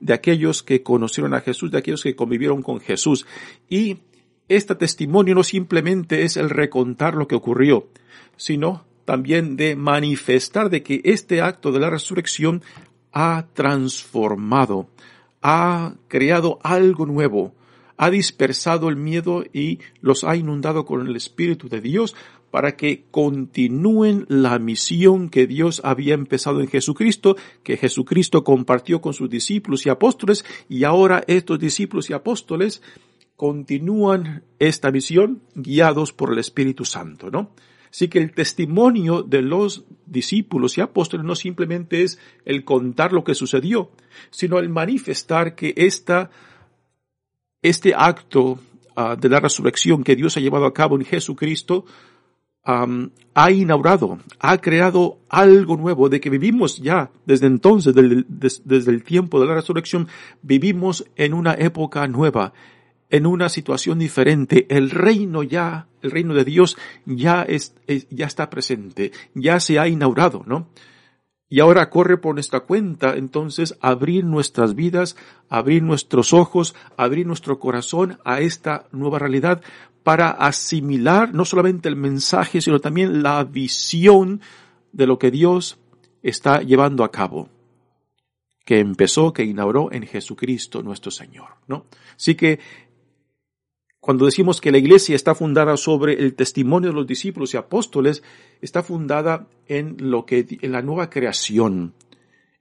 de 0.00 0.14
aquellos 0.14 0.64
que 0.64 0.82
conocieron 0.82 1.32
a 1.32 1.40
Jesús, 1.40 1.70
de 1.70 1.78
aquellos 1.78 2.02
que 2.02 2.16
convivieron 2.16 2.60
con 2.62 2.80
Jesús. 2.80 3.24
Y 3.68 3.98
este 4.48 4.74
testimonio 4.74 5.34
no 5.34 5.44
simplemente 5.44 6.24
es 6.24 6.36
el 6.36 6.50
recontar 6.50 7.14
lo 7.14 7.28
que 7.28 7.36
ocurrió, 7.36 7.88
sino 8.36 8.84
también 9.04 9.56
de 9.56 9.76
manifestar 9.76 10.68
de 10.68 10.82
que 10.82 11.00
este 11.04 11.40
acto 11.40 11.70
de 11.70 11.80
la 11.80 11.88
resurrección 11.88 12.62
ha 13.12 13.46
transformado, 13.52 14.88
ha 15.40 15.94
creado 16.08 16.58
algo 16.62 17.06
nuevo, 17.06 17.54
ha 17.96 18.10
dispersado 18.10 18.88
el 18.88 18.96
miedo 18.96 19.44
y 19.52 19.78
los 20.00 20.24
ha 20.24 20.34
inundado 20.34 20.84
con 20.84 21.06
el 21.06 21.14
Espíritu 21.14 21.68
de 21.68 21.80
Dios 21.80 22.16
para 22.52 22.76
que 22.76 23.06
continúen 23.10 24.26
la 24.28 24.58
misión 24.58 25.30
que 25.30 25.46
Dios 25.46 25.80
había 25.84 26.12
empezado 26.12 26.60
en 26.60 26.68
Jesucristo, 26.68 27.34
que 27.64 27.78
Jesucristo 27.78 28.44
compartió 28.44 29.00
con 29.00 29.14
sus 29.14 29.30
discípulos 29.30 29.86
y 29.86 29.88
apóstoles, 29.88 30.44
y 30.68 30.84
ahora 30.84 31.24
estos 31.26 31.58
discípulos 31.58 32.10
y 32.10 32.12
apóstoles 32.12 32.82
continúan 33.36 34.44
esta 34.58 34.90
misión 34.90 35.40
guiados 35.54 36.12
por 36.12 36.30
el 36.30 36.38
Espíritu 36.38 36.84
Santo, 36.84 37.30
¿no? 37.30 37.52
Así 37.90 38.08
que 38.08 38.18
el 38.18 38.32
testimonio 38.32 39.22
de 39.22 39.40
los 39.40 39.86
discípulos 40.04 40.76
y 40.76 40.82
apóstoles 40.82 41.24
no 41.24 41.34
simplemente 41.34 42.02
es 42.02 42.18
el 42.44 42.64
contar 42.64 43.14
lo 43.14 43.24
que 43.24 43.34
sucedió, 43.34 43.92
sino 44.30 44.58
el 44.58 44.68
manifestar 44.68 45.54
que 45.54 45.72
esta, 45.74 46.30
este 47.62 47.94
acto 47.96 48.58
ah, 48.94 49.16
de 49.18 49.30
la 49.30 49.40
resurrección 49.40 50.04
que 50.04 50.16
Dios 50.16 50.36
ha 50.36 50.40
llevado 50.40 50.66
a 50.66 50.74
cabo 50.74 50.96
en 50.96 51.06
Jesucristo 51.06 51.86
ha 52.64 53.50
inaugurado, 53.50 54.18
ha 54.38 54.58
creado 54.58 55.18
algo 55.28 55.76
nuevo, 55.76 56.08
de 56.08 56.20
que 56.20 56.30
vivimos 56.30 56.78
ya 56.78 57.10
desde 57.26 57.46
entonces, 57.46 57.94
desde 57.94 58.90
el 58.90 59.02
tiempo 59.02 59.40
de 59.40 59.46
la 59.46 59.54
resurrección, 59.54 60.08
vivimos 60.42 61.04
en 61.16 61.34
una 61.34 61.54
época 61.54 62.06
nueva, 62.06 62.52
en 63.10 63.26
una 63.26 63.48
situación 63.48 63.98
diferente. 63.98 64.66
El 64.70 64.90
reino 64.90 65.42
ya, 65.42 65.88
el 66.02 66.12
reino 66.12 66.34
de 66.34 66.44
Dios 66.44 66.76
ya 67.04 67.42
es, 67.42 67.74
ya 68.10 68.26
está 68.26 68.48
presente, 68.48 69.12
ya 69.34 69.58
se 69.58 69.78
ha 69.78 69.88
inaugurado, 69.88 70.44
¿no? 70.46 70.68
Y 71.48 71.60
ahora 71.60 71.90
corre 71.90 72.16
por 72.16 72.32
nuestra 72.32 72.60
cuenta, 72.60 73.14
entonces, 73.14 73.76
abrir 73.82 74.24
nuestras 74.24 74.74
vidas, 74.74 75.16
abrir 75.50 75.82
nuestros 75.82 76.32
ojos, 76.32 76.74
abrir 76.96 77.26
nuestro 77.26 77.58
corazón 77.58 78.18
a 78.24 78.40
esta 78.40 78.86
nueva 78.90 79.18
realidad 79.18 79.60
para 80.02 80.30
asimilar 80.30 81.32
no 81.34 81.44
solamente 81.44 81.88
el 81.88 81.96
mensaje, 81.96 82.60
sino 82.60 82.80
también 82.80 83.22
la 83.22 83.44
visión 83.44 84.40
de 84.92 85.06
lo 85.06 85.18
que 85.18 85.30
Dios 85.30 85.78
está 86.22 86.62
llevando 86.62 87.04
a 87.04 87.10
cabo, 87.10 87.48
que 88.64 88.78
empezó, 88.78 89.32
que 89.32 89.44
inauguró 89.44 89.92
en 89.92 90.06
Jesucristo 90.06 90.82
nuestro 90.82 91.10
Señor, 91.10 91.48
¿no? 91.66 91.86
Así 92.16 92.34
que 92.34 92.60
cuando 94.00 94.24
decimos 94.24 94.60
que 94.60 94.72
la 94.72 94.78
iglesia 94.78 95.14
está 95.14 95.34
fundada 95.34 95.76
sobre 95.76 96.14
el 96.14 96.34
testimonio 96.34 96.90
de 96.90 96.96
los 96.96 97.06
discípulos 97.06 97.54
y 97.54 97.56
apóstoles, 97.56 98.24
está 98.60 98.82
fundada 98.82 99.46
en 99.68 99.96
lo 100.10 100.26
que, 100.26 100.44
en 100.60 100.72
la 100.72 100.82
nueva 100.82 101.08
creación, 101.08 101.94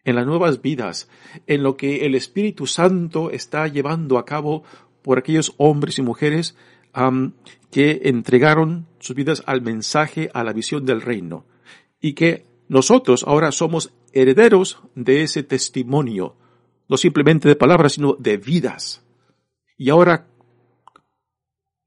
en 0.04 0.16
las 0.16 0.28
nuevas 0.28 0.62
vidas, 0.62 1.10
en 1.48 1.64
lo 1.64 1.78
que 1.78 2.06
el 2.06 2.14
Espíritu 2.14 2.68
Santo 2.68 3.32
está 3.32 3.68
llevando 3.68 4.20
a 4.20 4.26
cabo 4.26 4.64
por 5.02 5.18
aquellos 5.18 5.56
hombres 5.58 5.98
y 5.98 6.04
mujeres 6.04 6.56
que 7.72 8.02
entregaron 8.04 8.88
sus 9.00 9.16
vidas 9.16 9.44
al 9.46 9.62
mensaje, 9.62 10.30
a 10.34 10.44
la 10.44 10.54
visión 10.54 10.86
del 10.86 11.02
reino. 11.02 11.46
Y 12.00 12.14
que 12.14 12.46
nosotros 12.68 13.24
ahora 13.28 13.52
somos 13.52 13.94
herederos 14.14 14.80
de 14.96 15.24
ese 15.24 15.44
testimonio, 15.44 16.36
no 16.88 16.98
simplemente 16.98 17.48
de 17.48 17.56
palabras, 17.56 17.94
sino 17.94 18.16
de 18.16 18.38
vidas. 18.38 19.04
Y 19.78 19.90
ahora 19.90 20.28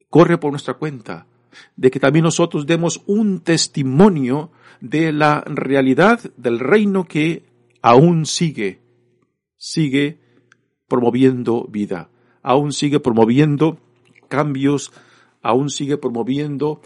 corre 0.09 0.39
por 0.39 0.51
nuestra 0.51 0.75
cuenta, 0.75 1.27
de 1.77 1.91
que 1.91 2.01
también 2.01 2.25
nosotros 2.25 2.67
demos 2.67 3.03
un 3.07 3.41
testimonio 3.41 4.51
de 4.81 5.13
la 5.13 5.43
realidad 5.47 6.21
del 6.37 6.59
reino 6.59 7.05
que 7.05 7.47
aún 7.83 8.27
sigue, 8.27 8.81
sigue 9.57 10.19
promoviendo 10.89 11.67
vida, 11.69 12.11
aún 12.43 12.73
sigue 12.73 13.01
promoviendo 13.01 13.79
cambios, 14.35 14.93
aún 15.43 15.71
sigue 15.71 15.99
promoviendo 15.99 16.81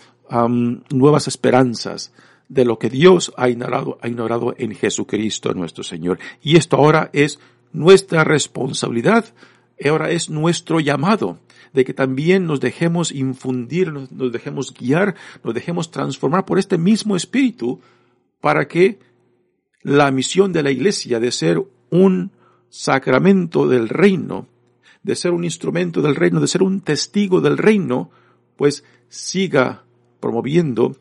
nuevas 0.90 1.26
esperanzas 1.26 2.12
de 2.48 2.64
lo 2.64 2.78
que 2.78 2.90
Dios 2.90 3.32
ha 3.36 3.48
ignorado, 3.48 3.98
ha 4.02 4.08
ignorado 4.08 4.54
en 4.58 4.74
Jesucristo 4.74 5.54
nuestro 5.54 5.84
Señor. 5.84 6.18
Y 6.42 6.56
esto 6.56 6.76
ahora 6.76 7.10
es 7.12 7.38
nuestra 7.72 8.24
responsabilidad, 8.24 9.24
ahora 9.84 10.10
es 10.10 10.28
nuestro 10.30 10.80
llamado 10.80 11.38
de 11.72 11.84
que 11.84 11.94
también 11.94 12.46
nos 12.46 12.60
dejemos 12.60 13.12
infundir, 13.12 13.92
nos, 13.92 14.32
dejemos 14.32 14.74
guiar, 14.74 15.14
nos 15.44 15.54
dejemos 15.54 15.90
transformar 15.90 16.44
por 16.44 16.58
este 16.58 16.78
mismo 16.78 17.16
espíritu 17.16 17.80
para 18.40 18.66
que 18.68 18.98
la 19.82 20.10
misión 20.10 20.52
de 20.52 20.62
la 20.62 20.70
iglesia 20.70 21.20
de 21.20 21.30
ser 21.30 21.62
un 21.90 22.32
sacramento 22.68 23.68
del 23.68 23.88
reino, 23.88 24.46
de 25.02 25.16
ser 25.16 25.32
un 25.32 25.44
instrumento 25.44 26.02
del 26.02 26.16
reino, 26.16 26.40
de 26.40 26.48
ser 26.48 26.62
un 26.62 26.80
testigo 26.80 27.40
del 27.40 27.58
reino, 27.58 28.10
pues 28.56 28.84
siga 29.08 29.84
promoviendo 30.20 30.96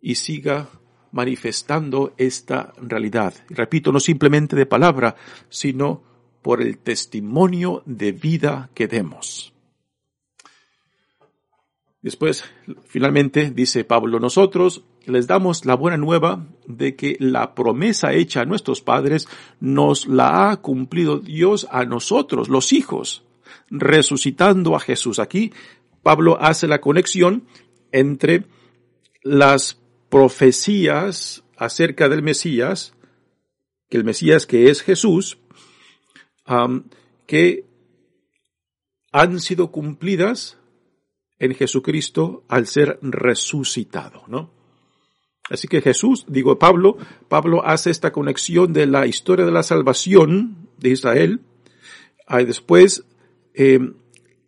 y 0.00 0.16
siga 0.16 0.68
manifestando 1.12 2.14
esta 2.16 2.72
realidad. 2.80 3.34
Repito, 3.48 3.92
no 3.92 4.00
simplemente 4.00 4.56
de 4.56 4.66
palabra, 4.66 5.16
sino 5.48 6.02
por 6.42 6.60
el 6.60 6.78
testimonio 6.78 7.82
de 7.86 8.12
vida 8.12 8.70
que 8.74 8.88
demos. 8.88 9.52
Después, 12.00 12.44
finalmente, 12.86 13.52
dice 13.52 13.84
Pablo, 13.84 14.18
nosotros 14.18 14.84
les 15.06 15.26
damos 15.26 15.64
la 15.64 15.74
buena 15.74 15.96
nueva 15.96 16.46
de 16.66 16.96
que 16.96 17.16
la 17.18 17.54
promesa 17.54 18.12
hecha 18.12 18.42
a 18.42 18.44
nuestros 18.44 18.80
padres 18.80 19.28
nos 19.60 20.06
la 20.06 20.50
ha 20.50 20.56
cumplido 20.58 21.18
Dios 21.18 21.66
a 21.70 21.84
nosotros, 21.84 22.48
los 22.48 22.72
hijos, 22.72 23.24
resucitando 23.70 24.76
a 24.76 24.80
Jesús. 24.80 25.18
Aquí 25.18 25.52
Pablo 26.02 26.38
hace 26.40 26.68
la 26.68 26.80
conexión 26.80 27.44
entre 27.90 28.44
las 29.22 29.80
profecías 30.08 31.42
acerca 31.56 32.08
del 32.08 32.22
Mesías, 32.22 32.94
que 33.88 33.96
el 33.96 34.04
Mesías 34.04 34.46
que 34.46 34.70
es 34.70 34.82
Jesús, 34.82 35.38
que 37.26 37.66
han 39.12 39.40
sido 39.40 39.70
cumplidas 39.70 40.58
en 41.38 41.54
Jesucristo 41.54 42.44
al 42.48 42.66
ser 42.66 42.98
resucitado, 43.02 44.24
¿no? 44.26 44.61
Así 45.52 45.68
que 45.68 45.82
Jesús, 45.82 46.24
digo 46.28 46.58
Pablo, 46.58 46.96
Pablo 47.28 47.62
hace 47.66 47.90
esta 47.90 48.10
conexión 48.10 48.72
de 48.72 48.86
la 48.86 49.06
historia 49.06 49.44
de 49.44 49.52
la 49.52 49.62
salvación 49.62 50.68
de 50.78 50.88
Israel, 50.88 51.40
y 52.26 52.44
después 52.44 53.04
eh, 53.52 53.92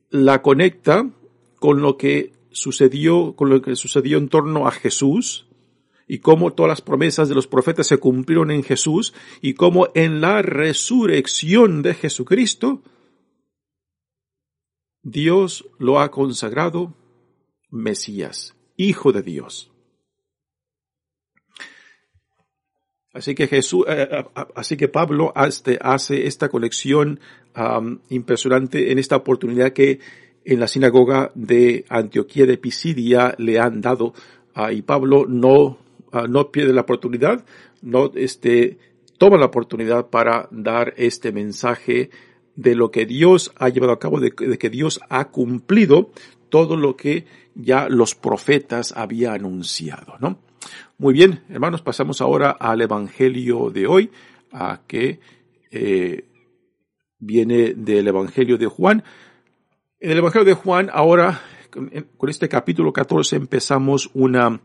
la 0.09 0.40
conecta 0.40 1.11
con 1.59 1.83
lo 1.83 1.99
que 1.99 2.33
sucedió, 2.53 3.35
con 3.37 3.51
lo 3.51 3.61
que 3.61 3.77
sucedió 3.77 4.17
en 4.17 4.31
torno 4.31 4.67
a 4.67 4.71
Jesús, 4.71 5.47
y 6.09 6.21
cómo 6.21 6.55
todas 6.55 6.71
las 6.71 6.81
promesas 6.81 7.29
de 7.29 7.35
los 7.35 7.47
profetas 7.47 7.87
se 7.87 7.99
cumplieron 7.99 8.51
en 8.51 8.62
Jesús, 8.62 9.12
y 9.43 9.53
cómo 9.53 9.88
en 9.95 10.23
la 10.23 10.40
resurrección 10.40 11.83
de 11.83 11.93
Jesucristo, 11.93 12.83
Dios 15.03 15.67
lo 15.79 16.01
ha 16.01 16.11
consagrado 16.11 16.95
Mesías, 17.69 18.57
Hijo 18.79 19.12
de 19.12 19.21
Dios. 19.21 19.73
Así 23.14 23.35
que 23.37 23.46
Jesús, 23.46 23.85
eh, 23.88 24.09
eh, 24.11 24.24
así 24.57 24.77
que 24.77 24.88
Pablo 24.88 25.33
hace, 25.35 25.79
esta 26.27 26.48
colección 26.48 27.20
impresionante 28.09 28.90
en 28.90 28.98
esta 28.98 29.14
oportunidad 29.14 29.72
que 29.72 30.00
en 30.44 30.61
la 30.61 30.66
sinagoga 30.66 31.31
de 31.35 31.85
Antioquía 31.88 32.46
de 32.46 32.59
Pisidia 32.59 33.35
le 33.38 33.61
han 33.61 33.81
dado 33.81 34.12
ah, 34.55 34.72
y 34.72 34.83
Pablo 34.83 35.27
no, 35.29 35.79
ah, 36.12 36.27
no 36.29 36.50
pierde 36.50 36.72
la 36.72 36.83
oportunidad, 36.83 37.44
no 37.83 38.11
este, 38.14 38.79
toma 39.16 39.38
la 39.38 39.46
oportunidad 39.46 40.09
para 40.09 40.48
dar 40.50 40.92
este 40.96 41.31
mensaje 41.33 42.11
de 42.57 42.74
lo 42.74 42.90
que 42.90 43.07
Dios 43.07 43.53
ha 43.57 43.68
llevado 43.68 43.92
a 43.92 43.98
cabo, 43.98 44.20
de, 44.20 44.33
que 44.33 44.70
Dios 44.70 45.00
ha 45.09 45.31
cumplido 45.31 46.11
todo 46.48 46.77
lo 46.77 46.96
que 46.96 47.24
ya 47.55 47.88
los 47.88 48.14
profetas 48.14 48.92
habían 48.96 49.35
anunciado, 49.35 50.14
¿no? 50.20 50.38
Muy 50.98 51.12
bien, 51.12 51.42
hermanos, 51.48 51.83
pasamos 51.83 52.20
ahora 52.20 52.50
al 52.50 52.81
Evangelio 52.81 53.70
de 53.70 53.87
hoy, 53.87 54.11
a 54.53 54.83
que 54.87 55.20
eh, 55.70 56.24
viene 57.18 57.74
del 57.74 58.07
Evangelio 58.09 58.59
de 58.59 58.66
Juan. 58.66 59.03
En 60.00 60.11
el 60.12 60.18
Evangelio 60.18 60.44
de 60.44 60.55
Juan, 60.55 60.90
ahora, 60.92 61.40
con, 61.70 61.90
este 62.29 62.48
capítulo 62.48 62.92
14, 62.92 63.37
empezamos 63.37 64.11
una, 64.14 64.61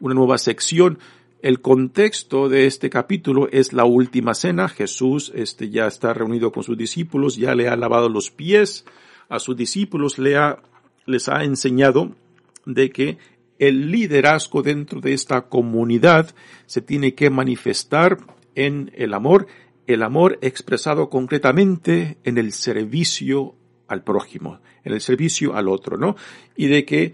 una 0.00 0.14
nueva 0.14 0.38
sección. 0.38 0.98
El 1.42 1.60
contexto 1.60 2.48
de 2.48 2.66
este 2.66 2.90
capítulo 2.90 3.48
es 3.52 3.72
la 3.72 3.84
última 3.84 4.34
cena. 4.34 4.68
Jesús 4.68 5.30
este, 5.34 5.70
ya 5.70 5.86
está 5.86 6.14
reunido 6.14 6.50
con 6.50 6.62
sus 6.62 6.76
discípulos, 6.76 7.36
ya 7.36 7.54
le 7.54 7.68
ha 7.68 7.76
lavado 7.76 8.08
los 8.08 8.30
pies 8.30 8.84
a 9.28 9.38
sus 9.38 9.56
discípulos, 9.56 10.18
le 10.18 10.36
ha, 10.36 10.62
les 11.06 11.28
ha 11.28 11.44
enseñado 11.44 12.16
de 12.64 12.90
que 12.90 13.18
el 13.58 13.90
liderazgo 13.90 14.62
dentro 14.62 15.00
de 15.00 15.12
esta 15.12 15.48
comunidad 15.48 16.34
se 16.66 16.80
tiene 16.80 17.14
que 17.14 17.30
manifestar 17.30 18.18
en 18.54 18.90
el 18.94 19.14
amor, 19.14 19.46
el 19.86 20.02
amor 20.02 20.38
expresado 20.42 21.10
concretamente 21.10 22.18
en 22.24 22.38
el 22.38 22.52
servicio 22.52 23.54
al 23.88 24.04
prójimo, 24.04 24.60
en 24.84 24.92
el 24.92 25.00
servicio 25.00 25.56
al 25.56 25.68
otro, 25.68 25.96
¿no? 25.96 26.16
Y 26.56 26.66
de 26.66 26.84
que, 26.84 27.12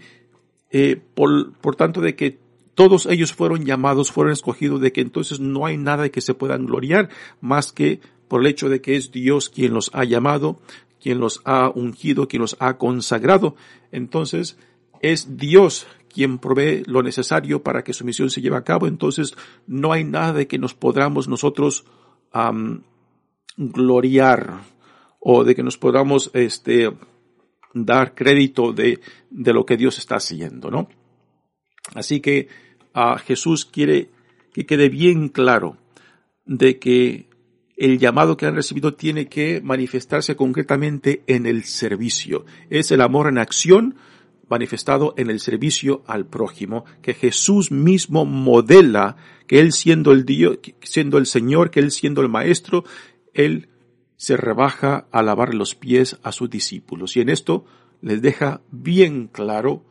eh, 0.71 1.01
por, 1.13 1.75
tanto, 1.75 2.01
de 2.01 2.15
que 2.15 2.39
todos 2.75 3.05
ellos 3.05 3.33
fueron 3.33 3.65
llamados, 3.65 4.11
fueron 4.11 4.33
escogidos, 4.33 4.81
de 4.81 4.91
que 4.91 5.01
entonces 5.01 5.39
no 5.39 5.65
hay 5.65 5.77
nada 5.77 6.09
que 6.09 6.21
se 6.21 6.33
puedan 6.33 6.65
gloriar 6.65 7.09
más 7.39 7.71
que 7.71 8.01
por 8.27 8.41
el 8.41 8.47
hecho 8.47 8.69
de 8.69 8.81
que 8.81 8.97
es 8.97 9.11
Dios 9.11 9.49
quien 9.49 9.73
los 9.73 9.89
ha 9.93 10.03
llamado, 10.03 10.59
quien 10.99 11.19
los 11.19 11.41
ha 11.45 11.69
ungido, 11.69 12.27
quien 12.27 12.41
los 12.41 12.57
ha 12.59 12.77
consagrado. 12.77 13.55
Entonces, 13.91 14.57
es 15.01 15.37
Dios 15.37 15.87
quien 16.15 16.39
provee 16.39 16.83
lo 16.87 17.03
necesario 17.03 17.61
para 17.61 17.83
que 17.83 17.91
su 17.91 18.05
misión 18.05 18.29
se 18.29 18.39
lleve 18.39 18.55
a 18.55 18.63
cabo, 18.63 18.87
entonces 18.87 19.35
no 19.67 19.91
hay 19.91 20.05
nada 20.05 20.31
de 20.31 20.47
que 20.47 20.57
nos 20.57 20.73
podamos 20.73 21.27
nosotros 21.27 21.83
gloriar 23.57 24.61
o 25.19 25.43
de 25.43 25.55
que 25.55 25.63
nos 25.63 25.77
podamos 25.77 26.31
este, 26.33 26.89
dar 27.73 28.15
crédito 28.15 28.71
de, 28.71 29.01
lo 29.29 29.65
que 29.65 29.75
Dios 29.75 29.97
está 29.97 30.15
haciendo, 30.15 30.71
¿no? 30.71 30.87
Así 31.93 32.21
que 32.21 32.47
Jesús 33.25 33.65
quiere 33.65 34.09
que 34.53 34.65
quede 34.65 34.87
bien 34.87 35.27
claro 35.27 35.75
de 36.45 36.79
que 36.79 37.27
el 37.75 37.99
llamado 37.99 38.37
que 38.37 38.45
han 38.45 38.55
recibido 38.55 38.93
tiene 38.93 39.27
que 39.27 39.59
manifestarse 39.61 40.37
concretamente 40.37 41.23
en 41.27 41.45
el 41.45 41.65
servicio. 41.65 42.45
Es 42.69 42.91
el 42.91 43.01
amor 43.01 43.27
en 43.27 43.37
acción, 43.37 43.95
manifestado 44.49 45.13
en 45.17 45.29
el 45.29 45.39
servicio 45.39 46.03
al 46.07 46.25
prójimo, 46.25 46.85
que 47.01 47.13
Jesús 47.13 47.71
mismo 47.71 48.25
modela, 48.25 49.17
que 49.47 49.59
Él 49.59 49.71
siendo 49.71 50.11
el 50.11 50.25
Dios, 50.25 50.59
siendo 50.81 51.17
el 51.17 51.25
Señor, 51.25 51.71
que 51.71 51.79
Él 51.79 51.91
siendo 51.91 52.21
el 52.21 52.29
Maestro, 52.29 52.83
Él 53.33 53.69
se 54.17 54.37
rebaja 54.37 55.07
a 55.11 55.21
lavar 55.23 55.53
los 55.53 55.75
pies 55.75 56.17
a 56.23 56.31
sus 56.31 56.49
discípulos. 56.49 57.15
Y 57.17 57.21
en 57.21 57.29
esto 57.29 57.65
les 58.01 58.21
deja 58.21 58.61
bien 58.71 59.27
claro 59.27 59.83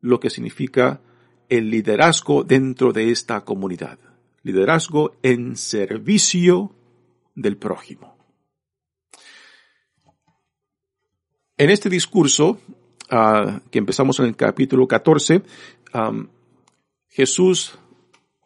lo 0.00 0.20
que 0.20 0.30
significa 0.30 1.00
el 1.48 1.70
liderazgo 1.70 2.44
dentro 2.44 2.92
de 2.92 3.10
esta 3.10 3.44
comunidad. 3.44 3.98
Liderazgo 4.42 5.16
en 5.22 5.56
servicio 5.56 6.74
del 7.34 7.56
prójimo. 7.56 8.16
En 11.58 11.68
este 11.68 11.90
discurso, 11.90 12.58
que 13.70 13.78
empezamos 13.78 14.20
en 14.20 14.26
el 14.26 14.36
capítulo 14.36 14.86
14, 14.86 15.42
Jesús 17.08 17.78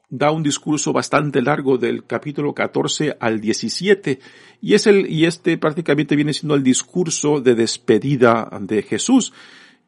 da 0.08 0.30
un 0.30 0.42
discurso 0.42 0.92
bastante 0.92 1.42
largo 1.42 1.76
del 1.76 2.04
capítulo 2.06 2.54
14 2.54 3.16
al 3.18 3.40
17 3.40 4.20
y 4.60 4.74
es 4.74 4.86
el 4.86 5.10
y 5.10 5.26
este 5.26 5.58
prácticamente 5.58 6.14
viene 6.14 6.32
siendo 6.32 6.54
el 6.54 6.62
discurso 6.62 7.40
de 7.40 7.54
despedida 7.54 8.48
de 8.60 8.82
Jesús. 8.82 9.32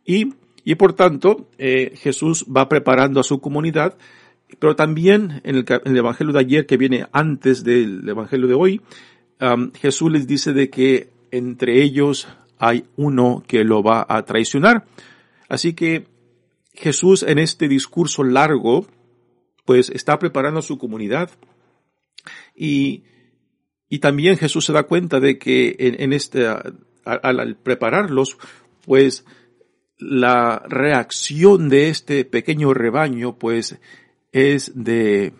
Y 0.04 0.34
y 0.64 0.74
por 0.74 0.94
tanto 0.94 1.48
eh, 1.58 1.92
Jesús 1.96 2.44
va 2.44 2.68
preparando 2.68 3.20
a 3.20 3.24
su 3.24 3.40
comunidad 3.40 3.96
pero 4.58 4.76
también 4.76 5.40
en 5.44 5.56
el, 5.56 5.64
en 5.68 5.92
el, 5.92 5.96
evangelio 5.98 6.32
de 6.32 6.40
ayer 6.40 6.66
que 6.66 6.76
viene 6.76 7.06
antes 7.12 7.64
del 7.64 8.08
evangelio 8.08 8.46
de 8.46 8.54
hoy 8.54 8.80
Jesús 9.74 10.10
les 10.10 10.26
dice 10.26 10.52
de 10.52 10.70
que 10.70 11.10
entre 11.30 11.82
ellos 11.82 12.26
hay 12.58 12.84
uno 12.96 13.42
que 13.46 13.64
lo 13.64 13.82
va 13.82 14.06
a 14.08 14.24
traicionar. 14.24 14.86
Así 15.48 15.74
que 15.74 16.06
Jesús 16.72 17.22
en 17.22 17.38
este 17.38 17.68
discurso 17.68 18.22
largo, 18.22 18.86
pues 19.64 19.90
está 19.90 20.18
preparando 20.18 20.60
a 20.60 20.62
su 20.62 20.78
comunidad 20.78 21.30
y, 22.54 23.04
y 23.88 23.98
también 23.98 24.36
Jesús 24.36 24.64
se 24.64 24.72
da 24.72 24.84
cuenta 24.84 25.20
de 25.20 25.38
que 25.38 25.76
en, 25.78 26.12
este, 26.12 26.46
al, 27.04 27.56
prepararlos, 27.56 28.38
pues 28.84 29.24
la 29.98 30.62
reacción 30.68 31.68
de 31.68 31.88
este 31.88 32.24
pequeño 32.24 32.74
rebaño, 32.74 33.38
pues 33.38 33.78
es 34.32 34.72
de 34.74 35.32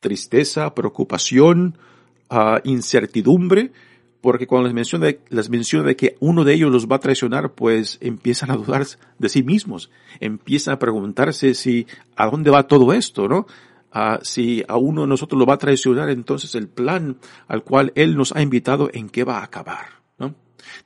tristeza, 0.00 0.74
preocupación, 0.74 1.78
uh, 2.30 2.58
incertidumbre, 2.62 3.72
porque 4.24 4.46
cuando 4.46 4.68
les 4.68 4.74
menciona, 4.74 5.10
les 5.28 5.50
menciona 5.50 5.86
de 5.86 5.96
que 5.96 6.16
uno 6.18 6.44
de 6.44 6.54
ellos 6.54 6.72
los 6.72 6.88
va 6.88 6.96
a 6.96 6.98
traicionar, 6.98 7.52
pues 7.52 7.98
empiezan 8.00 8.50
a 8.50 8.56
dudar 8.56 8.86
de 9.18 9.28
sí 9.28 9.42
mismos, 9.42 9.90
empiezan 10.18 10.72
a 10.72 10.78
preguntarse 10.78 11.52
si 11.52 11.86
a 12.16 12.30
dónde 12.30 12.50
va 12.50 12.66
todo 12.66 12.94
esto, 12.94 13.28
¿no? 13.28 13.46
Ah, 13.92 14.20
si 14.22 14.64
a 14.66 14.78
uno 14.78 15.02
de 15.02 15.08
nosotros 15.08 15.38
lo 15.38 15.44
va 15.44 15.54
a 15.54 15.58
traicionar, 15.58 16.08
entonces 16.08 16.54
el 16.54 16.68
plan 16.68 17.18
al 17.48 17.64
cual 17.64 17.92
él 17.96 18.16
nos 18.16 18.34
ha 18.34 18.40
invitado, 18.40 18.88
¿en 18.94 19.10
qué 19.10 19.24
va 19.24 19.40
a 19.40 19.44
acabar? 19.44 20.00
¿no? 20.18 20.34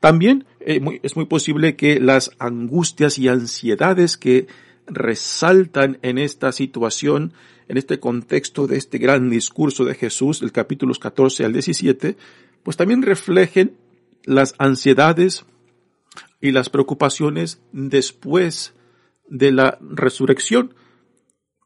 También 0.00 0.44
eh, 0.58 0.80
es 1.04 1.14
muy 1.14 1.26
posible 1.26 1.76
que 1.76 2.00
las 2.00 2.32
angustias 2.40 3.20
y 3.20 3.28
ansiedades 3.28 4.16
que 4.16 4.48
resaltan 4.88 5.98
en 6.02 6.18
esta 6.18 6.50
situación, 6.50 7.34
en 7.68 7.76
este 7.76 8.00
contexto 8.00 8.66
de 8.66 8.78
este 8.78 8.98
gran 8.98 9.30
discurso 9.30 9.84
de 9.84 9.94
Jesús, 9.94 10.42
el 10.42 10.50
capítulos 10.50 10.98
14 10.98 11.44
al 11.44 11.52
17, 11.52 12.16
pues 12.68 12.76
también 12.76 13.00
reflejen 13.00 13.78
las 14.24 14.54
ansiedades 14.58 15.46
y 16.38 16.50
las 16.50 16.68
preocupaciones 16.68 17.62
después 17.72 18.74
de 19.26 19.52
la 19.52 19.78
resurrección 19.80 20.74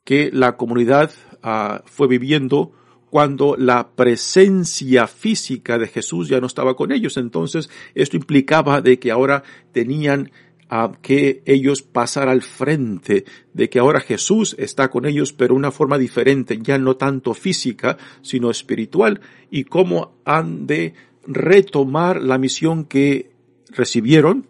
que 0.05 0.31
la 0.33 0.57
comunidad 0.57 1.11
uh, 1.43 1.83
fue 1.87 2.07
viviendo 2.07 2.71
cuando 3.11 3.57
la 3.59 3.97
presencia 3.97 5.09
física 5.09 5.77
de 5.77 5.88
Jesús 5.88 6.29
ya 6.29 6.41
no 6.41 6.47
estaba 6.47 6.77
con 6.77 6.93
ellos. 6.93 7.17
Entonces, 7.17 7.69
esto 7.97 8.17
implicaba 8.17 8.81
de 8.81 9.01
que 9.01 9.11
ahora 9.11 9.43
tenían 9.73 10.31
uh, 10.72 10.92
que 11.02 11.42
ellos 11.44 11.82
pasar 11.82 12.28
al 12.28 12.42
frente, 12.42 13.24
de 13.52 13.68
que 13.68 13.78
ahora 13.78 14.00
Jesús 14.00 14.56
está 14.58 14.90
con 14.90 15.04
ellos, 15.04 15.32
pero 15.32 15.54
una 15.54 15.70
forma 15.70 15.98
diferente, 15.98 16.58
ya 16.62 16.78
no 16.78 16.96
tanto 16.96 17.35
física, 17.35 17.98
sino 18.22 18.50
espiritual, 18.50 19.20
y 19.50 19.64
cómo 19.64 20.16
han 20.24 20.66
de 20.66 20.94
retomar 21.26 22.22
la 22.22 22.38
misión 22.38 22.85
que 22.85 23.32
recibieron 23.68 24.48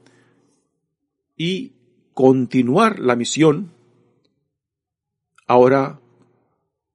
y 1.36 1.72
continuar 2.14 2.98
la 2.98 3.16
misión 3.16 3.72
ahora 5.46 6.00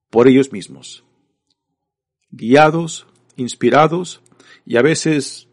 por 0.09 0.27
ellos 0.27 0.51
mismos, 0.51 1.03
guiados, 2.31 3.07
inspirados 3.35 4.21
y 4.65 4.77
a 4.77 4.81
veces 4.81 5.47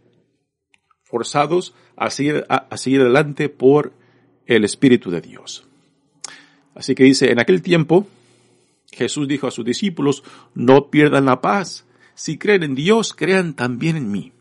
forzados 1.03 1.75
a 1.97 2.11
seguir, 2.11 2.45
a, 2.49 2.67
adelante 2.71 3.49
por 3.49 3.93
el 4.47 4.65
Espíritu 4.65 5.11
de 5.11 5.21
Dios. 5.21 5.67
Así 6.75 6.95
que 6.95 7.05
dice, 7.05 7.31
en 7.31 7.41
aquel 7.41 7.63
tiempo 7.63 8.07
Jesús 8.93 9.29
dijo 9.29 9.47
a 9.47 9.51
sus 9.51 9.65
discípulos, 9.65 10.23
no 10.55 10.91
pierdan 10.91 11.27
la 11.27 11.41
paz, 11.41 11.85
si 12.15 12.39
creen 12.39 12.63
en 12.63 12.75
Dios, 12.75 13.13
crean 13.13 13.55
también 13.55 13.97
en 13.97 14.11
mí. 14.11 14.33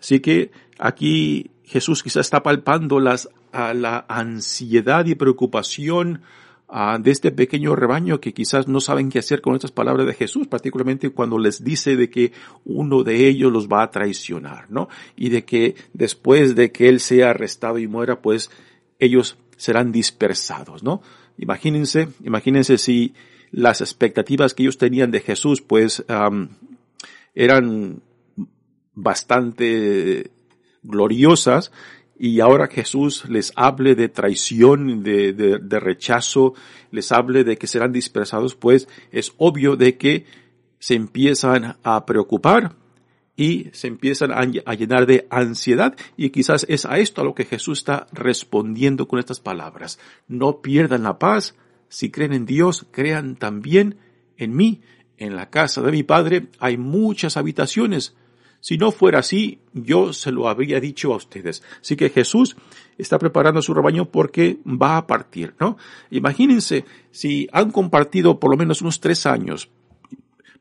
Así 0.00 0.20
que 0.20 0.50
aquí 0.78 1.50
Jesús 1.64 2.02
quizás 2.02 2.26
está 2.26 2.42
palpando 2.42 2.98
las, 2.98 3.28
la 3.52 4.06
ansiedad 4.08 5.04
y 5.06 5.14
preocupación 5.14 6.22
de 7.00 7.10
este 7.10 7.30
pequeño 7.30 7.76
rebaño 7.76 8.20
que 8.20 8.32
quizás 8.32 8.66
no 8.66 8.80
saben 8.80 9.10
qué 9.10 9.20
hacer 9.20 9.40
con 9.40 9.54
estas 9.54 9.70
palabras 9.70 10.06
de 10.06 10.14
Jesús, 10.14 10.48
particularmente 10.48 11.10
cuando 11.10 11.38
les 11.38 11.62
dice 11.62 11.94
de 11.94 12.10
que 12.10 12.32
uno 12.64 13.04
de 13.04 13.28
ellos 13.28 13.52
los 13.52 13.68
va 13.68 13.82
a 13.82 13.90
traicionar, 13.90 14.70
¿no? 14.70 14.88
Y 15.14 15.28
de 15.28 15.44
que 15.44 15.76
después 15.92 16.56
de 16.56 16.72
que 16.72 16.88
él 16.88 17.00
sea 17.00 17.30
arrestado 17.30 17.78
y 17.78 17.86
muera, 17.86 18.20
pues 18.20 18.50
ellos 18.98 19.36
serán 19.56 19.92
dispersados, 19.92 20.82
¿no? 20.82 21.00
Imagínense, 21.38 22.08
imagínense 22.24 22.78
si 22.78 23.14
las 23.50 23.80
expectativas 23.80 24.52
que 24.54 24.64
ellos 24.64 24.78
tenían 24.78 25.12
de 25.12 25.20
Jesús, 25.20 25.60
pues, 25.60 26.04
eran 27.34 28.02
bastante 28.94 30.30
gloriosas 30.82 31.70
y 32.18 32.40
ahora 32.40 32.68
Jesús 32.68 33.28
les 33.28 33.52
hable 33.56 33.94
de 33.94 34.08
traición, 34.08 35.02
de, 35.02 35.32
de, 35.32 35.80
rechazo, 35.80 36.54
les 36.90 37.10
hable 37.12 37.44
de 37.44 37.56
que 37.56 37.66
serán 37.66 37.92
dispersados, 37.92 38.54
pues 38.54 38.88
es 39.10 39.32
obvio 39.36 39.76
de 39.76 39.96
que 39.96 40.24
se 40.78 40.94
empiezan 40.94 41.76
a 41.82 42.06
preocupar 42.06 42.76
y 43.36 43.70
se 43.72 43.88
empiezan 43.88 44.30
a, 44.32 44.74
llenar 44.74 45.06
de 45.06 45.26
ansiedad 45.30 45.96
y 46.16 46.30
quizás 46.30 46.66
es 46.68 46.86
a 46.86 46.98
esto 46.98 47.20
a 47.20 47.24
lo 47.24 47.34
que 47.34 47.44
Jesús 47.44 47.78
está 47.78 48.06
respondiendo 48.12 49.08
con 49.08 49.18
estas 49.18 49.40
palabras. 49.40 49.98
No 50.28 50.60
pierdan 50.60 51.02
la 51.02 51.18
paz, 51.18 51.56
si 51.88 52.10
creen 52.10 52.32
en 52.32 52.46
Dios, 52.46 52.86
crean 52.90 53.36
también 53.36 53.98
en 54.36 54.54
mí. 54.54 54.82
En 55.16 55.36
la 55.36 55.48
casa 55.48 55.80
de 55.80 55.92
mi 55.92 56.02
Padre 56.02 56.48
hay 56.58 56.76
muchas 56.76 57.36
habitaciones. 57.36 58.16
Si 58.64 58.78
no 58.78 58.92
fuera 58.92 59.18
así, 59.18 59.58
yo 59.74 60.14
se 60.14 60.32
lo 60.32 60.48
habría 60.48 60.80
dicho 60.80 61.12
a 61.12 61.16
ustedes. 61.16 61.62
Así 61.82 61.96
que 61.96 62.08
Jesús 62.08 62.56
está 62.96 63.18
preparando 63.18 63.60
su 63.60 63.74
rebaño 63.74 64.06
porque 64.06 64.56
va 64.64 64.96
a 64.96 65.06
partir, 65.06 65.52
¿no? 65.60 65.76
Imagínense 66.10 66.86
si 67.10 67.46
han 67.52 67.70
compartido 67.70 68.40
por 68.40 68.50
lo 68.50 68.56
menos 68.56 68.80
unos 68.80 69.00
tres 69.00 69.26
años, 69.26 69.68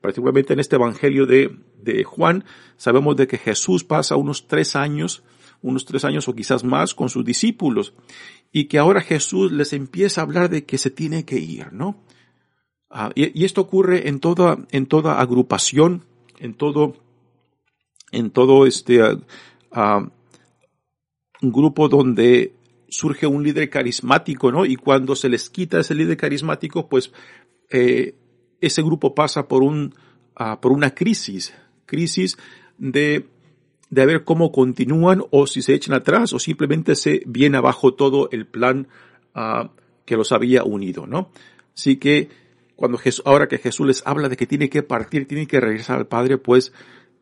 particularmente 0.01 0.51
en 0.51 0.59
este 0.59 0.75
Evangelio 0.75 1.25
de, 1.25 1.57
de 1.81 2.03
Juan, 2.03 2.43
sabemos 2.75 3.15
de 3.15 3.25
que 3.25 3.37
Jesús 3.37 3.85
pasa 3.85 4.17
unos 4.17 4.49
tres 4.49 4.75
años, 4.75 5.23
unos 5.61 5.85
tres 5.85 6.03
años 6.03 6.27
o 6.27 6.35
quizás 6.35 6.65
más 6.65 6.93
con 6.93 7.07
sus 7.07 7.23
discípulos, 7.23 7.93
y 8.51 8.65
que 8.65 8.79
ahora 8.79 8.99
Jesús 8.99 9.53
les 9.53 9.71
empieza 9.71 10.19
a 10.19 10.25
hablar 10.25 10.49
de 10.49 10.65
que 10.65 10.77
se 10.77 10.89
tiene 10.89 11.23
que 11.23 11.37
ir, 11.39 11.71
¿no? 11.71 12.03
Ah, 12.89 13.11
y, 13.15 13.45
esto 13.45 13.61
ocurre 13.61 14.09
en 14.09 14.19
toda, 14.19 14.57
en 14.71 14.87
toda 14.87 15.21
agrupación, 15.21 16.03
en 16.37 16.53
todo, 16.53 16.97
en 18.13 18.29
todo 18.29 18.65
este 18.65 19.03
uh, 19.03 19.17
grupo 21.41 21.89
donde 21.89 22.53
surge 22.87 23.25
un 23.27 23.43
líder 23.43 23.69
carismático, 23.69 24.51
¿no? 24.51 24.65
Y 24.65 24.75
cuando 24.75 25.15
se 25.15 25.29
les 25.29 25.49
quita 25.49 25.79
ese 25.79 25.95
líder 25.95 26.15
carismático, 26.15 26.87
pues 26.87 27.11
eh, 27.69 28.15
ese 28.61 28.81
grupo 28.83 29.15
pasa 29.15 29.47
por 29.47 29.63
un, 29.63 29.95
uh, 30.39 30.59
por 30.61 30.71
una 30.71 30.93
crisis, 30.93 31.53
crisis 31.85 32.37
de, 32.77 33.25
de 33.89 34.05
ver 34.05 34.23
cómo 34.23 34.51
continúan 34.51 35.23
o 35.31 35.47
si 35.47 35.63
se 35.63 35.73
echan 35.73 35.95
atrás 35.95 36.33
o 36.33 36.39
simplemente 36.39 36.95
se 36.95 37.23
viene 37.25 37.57
abajo 37.57 37.95
todo 37.95 38.29
el 38.31 38.45
plan 38.45 38.87
uh, 39.35 39.69
que 40.05 40.15
los 40.15 40.31
había 40.31 40.63
unido, 40.63 41.07
¿no? 41.07 41.31
Así 41.75 41.97
que 41.97 42.29
cuando 42.75 42.99
Jesús, 42.99 43.23
ahora 43.25 43.47
que 43.47 43.57
Jesús 43.57 43.87
les 43.87 44.03
habla 44.05 44.29
de 44.29 44.37
que 44.37 44.45
tiene 44.45 44.69
que 44.69 44.83
partir, 44.83 45.27
tiene 45.27 45.47
que 45.47 45.59
regresar 45.59 45.97
al 45.97 46.07
Padre, 46.07 46.37
pues 46.37 46.73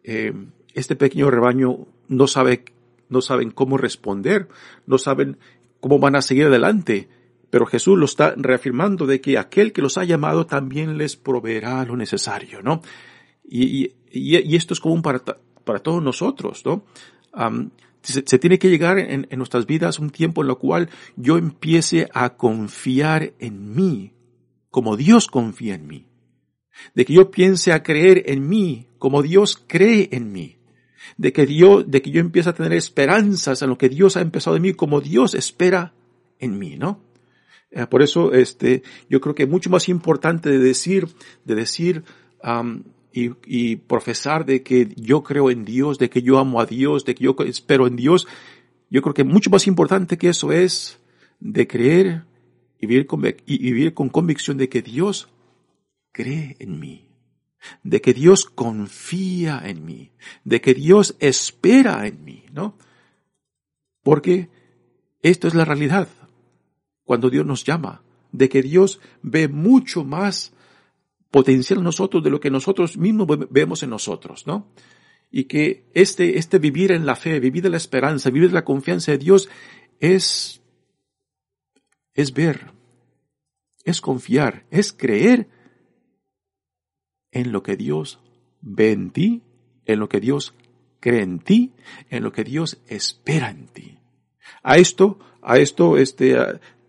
eh, 0.04 0.34
este 0.74 0.96
pequeño 0.96 1.30
rebaño 1.30 1.88
no 2.08 2.28
sabe, 2.28 2.66
no 3.10 3.22
saben 3.22 3.52
cómo 3.52 3.78
responder, 3.78 4.48
no 4.86 4.98
saben 4.98 5.38
cómo 5.80 6.00
van 6.00 6.16
a 6.16 6.22
seguir 6.22 6.46
adelante. 6.46 7.10
Pero 7.50 7.66
Jesús 7.66 7.98
lo 7.98 8.06
está 8.06 8.34
reafirmando 8.38 9.06
de 9.06 9.20
que 9.20 9.38
aquel 9.38 9.74
que 9.74 9.82
los 9.82 9.98
ha 9.98 10.06
llamado 10.06 10.46
también 10.46 10.98
les 10.98 11.18
proveerá 11.18 11.84
lo 11.86 11.98
necesario, 11.98 12.62
¿no? 12.62 12.82
Y, 13.44 13.92
y, 14.10 14.56
esto 14.56 14.74
es 14.74 14.80
común 14.80 15.02
para, 15.02 15.22
para 15.66 15.80
todos 15.80 16.02
nosotros, 16.02 16.64
¿no? 16.66 16.86
se, 18.02 18.40
tiene 18.40 18.58
que 18.58 18.70
llegar 18.70 18.98
en, 18.98 19.28
en 19.30 19.38
nuestras 19.38 19.66
vidas 19.66 20.00
un 20.00 20.10
tiempo 20.10 20.42
en 20.44 20.50
el 20.50 20.56
cual 20.56 20.90
yo 21.18 21.38
empiece 21.38 22.08
a 22.14 22.36
confiar 22.38 23.34
en 23.40 23.76
mí, 23.76 24.14
como 24.70 24.96
Dios 24.96 25.28
confía 25.28 25.76
en 25.76 25.88
mí. 25.88 26.08
De 26.96 27.04
que 27.04 27.14
yo 27.14 27.30
piense 27.30 27.74
a 27.74 27.84
creer 27.84 28.24
en 28.28 28.48
mí 28.48 28.88
como 29.02 29.24
Dios 29.24 29.62
cree 29.68 30.10
en 30.12 30.32
mí. 30.32 30.58
De 31.18 31.34
que 31.34 31.46
Dios, 31.46 31.90
de 31.90 32.02
que 32.02 32.12
yo 32.12 32.20
empiece 32.20 32.50
a 32.50 32.54
tener 32.54 32.74
esperanzas 32.74 33.62
en 33.62 33.70
lo 33.70 33.78
que 33.78 33.90
Dios 33.90 34.18
ha 34.18 34.22
empezado 34.22 34.56
en 34.56 34.62
mí 34.62 34.74
como 34.74 35.02
Dios 35.02 35.34
espera 35.36 35.94
en 36.40 36.58
mí, 36.58 36.78
¿no? 36.78 37.00
Eh, 37.72 37.86
por 37.88 38.02
eso, 38.02 38.34
este, 38.34 38.84
yo 39.10 39.22
creo 39.22 39.34
que 39.34 39.46
mucho 39.46 39.70
más 39.70 39.88
importante 39.88 40.50
de 40.50 40.60
decir, 40.60 41.08
de 41.46 41.56
decir, 41.56 42.04
y, 43.14 43.32
y, 43.46 43.76
profesar 43.76 44.46
de 44.46 44.64
que 44.64 44.90
yo 44.96 45.24
creo 45.24 45.52
en 45.52 45.64
Dios, 45.64 45.98
de 45.98 46.10
que 46.10 46.22
yo 46.22 46.38
amo 46.38 46.60
a 46.60 46.66
Dios, 46.66 47.06
de 47.06 47.16
que 47.16 47.24
yo 47.26 47.36
espero 47.46 47.88
en 47.88 47.96
Dios, 47.96 48.28
yo 48.90 49.02
creo 49.02 49.14
que 49.14 49.24
mucho 49.24 49.50
más 49.50 49.68
importante 49.68 50.18
que 50.18 50.30
eso 50.30 50.52
es 50.52 51.00
de 51.40 51.68
creer 51.68 52.24
y 52.80 52.88
vivir 52.88 53.06
con, 53.06 53.24
y 53.46 53.58
vivir 53.58 53.94
con 53.94 54.10
convicción 54.10 54.58
de 54.58 54.68
que 54.68 54.82
Dios 54.82 55.30
cree 56.12 56.58
en 56.60 56.80
mí, 56.80 57.08
de 57.84 58.02
que 58.02 58.14
Dios 58.14 58.46
confía 58.46 59.62
en 59.64 59.86
mí, 59.86 60.12
de 60.44 60.62
que 60.62 60.74
Dios 60.74 61.16
espera 61.20 62.08
en 62.08 62.24
mí, 62.24 62.44
¿no? 62.52 62.78
Porque 64.04 64.50
esto 65.22 65.48
es 65.48 65.54
la 65.54 65.66
realidad 65.66 66.08
cuando 67.04 67.30
Dios 67.30 67.46
nos 67.46 67.64
llama, 67.64 68.04
de 68.32 68.50
que 68.50 68.62
Dios 68.62 69.00
ve 69.22 69.48
mucho 69.48 70.04
más 70.04 70.54
potencial 71.30 71.80
en 71.80 71.86
nosotros 71.86 72.24
de 72.24 72.30
lo 72.30 72.40
que 72.40 72.50
nosotros 72.52 72.98
mismos 72.98 73.28
vemos 73.50 73.84
en 73.84 73.90
nosotros, 73.90 74.48
¿no? 74.48 74.68
Y 75.30 75.46
que 75.46 75.86
este, 75.94 76.38
este 76.38 76.60
vivir 76.60 76.92
en 76.92 77.06
la 77.06 77.16
fe, 77.16 77.40
vivir 77.40 77.66
en 77.66 77.72
la 77.72 77.78
esperanza, 77.78 78.30
vivir 78.30 78.50
en 78.50 78.56
la 78.56 78.66
confianza 78.66 79.12
de 79.12 79.18
Dios 79.18 79.50
es, 80.00 80.62
es 82.14 82.34
ver, 82.34 82.72
es 83.86 84.02
confiar, 84.02 84.66
es 84.72 84.92
creer 84.92 85.48
en 87.32 87.52
lo 87.52 87.64
que 87.64 87.78
Dios 87.78 88.20
ve 88.62 88.92
en 88.92 89.12
ti, 89.12 89.42
en 89.86 90.00
lo 90.00 90.10
que 90.10 90.20
Dios 90.20 90.54
cree 91.00 91.22
en 91.22 91.40
ti, 91.40 91.74
en 92.10 92.24
lo 92.24 92.32
que 92.32 92.46
Dios 92.46 92.80
espera 92.88 93.50
en 93.50 93.68
ti. 93.68 93.98
A 94.64 94.78
esto, 94.78 95.20
a 95.42 95.58
esto, 95.58 95.98
este, 95.98 96.38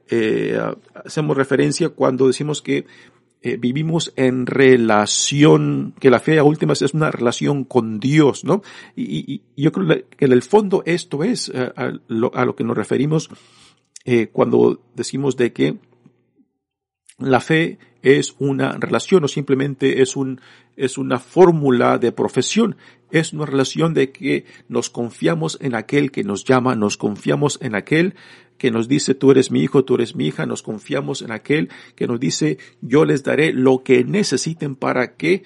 eh, 0.09 0.61
hacemos 1.05 1.37
referencia 1.37 1.89
cuando 1.89 2.27
decimos 2.27 2.63
que 2.63 2.87
eh, 3.41 3.57
vivimos 3.57 4.13
en 4.15 4.47
relación, 4.47 5.95
que 5.99 6.11
la 6.11 6.21
fe 6.21 6.39
a 6.39 6.45
últimas 6.45 6.83
es 6.83 6.95
una 6.95 7.11
relación 7.11 7.65
con 7.65 7.99
Dios, 7.99 8.45
¿no? 8.45 8.63
Y, 8.95 9.43
yo 9.57 9.73
creo 9.73 9.89
que 9.89 10.25
en 10.25 10.33
el 10.33 10.43
fondo 10.43 10.83
esto 10.87 11.25
es 11.25 11.51
eh, 11.53 11.73
a, 11.75 11.93
lo, 12.07 12.55
que 12.55 12.65
nos 12.65 12.77
referimos 12.77 13.31
cuando 14.33 14.83
decimos 14.97 15.37
de 15.37 15.53
que 15.53 15.79
la 17.31 17.41
fe 17.41 17.79
es 18.03 18.35
una 18.39 18.73
relación 18.73 19.25
o 19.25 19.29
simplemente 19.29 20.03
es 20.03 20.17
un, 20.17 20.41
es 20.77 20.99
una 20.99 21.19
fórmula 21.19 21.99
de 21.99 22.13
profesión. 22.13 22.77
Es 23.11 23.33
una 23.33 23.47
relación 23.47 23.95
de 23.95 24.11
que 24.11 24.45
nos 24.69 24.91
confiamos 24.91 25.59
en 25.61 25.75
aquel 25.75 26.11
que 26.11 26.25
nos 26.25 26.45
llama, 26.45 26.75
nos 26.75 26.97
confiamos 26.97 27.59
en 27.61 27.75
aquel 27.75 28.15
que 28.59 28.71
nos 28.71 28.89
dice 28.89 29.15
tú 29.15 29.31
eres 29.31 29.51
mi 29.51 29.61
hijo, 29.61 29.85
tú 29.85 29.97
eres 29.97 30.15
mi 30.15 30.27
hija, 30.27 30.47
nos 30.47 30.63
confiamos 30.63 31.23
en 31.23 31.33
aquel 31.33 31.69
que 31.95 32.07
nos 32.07 32.21
dice 32.21 32.59
yo 32.81 33.05
les 33.05 33.23
daré 33.23 33.53
lo 33.53 33.83
que 33.83 34.05
necesiten 34.05 34.77
para 34.77 35.17
que 35.17 35.43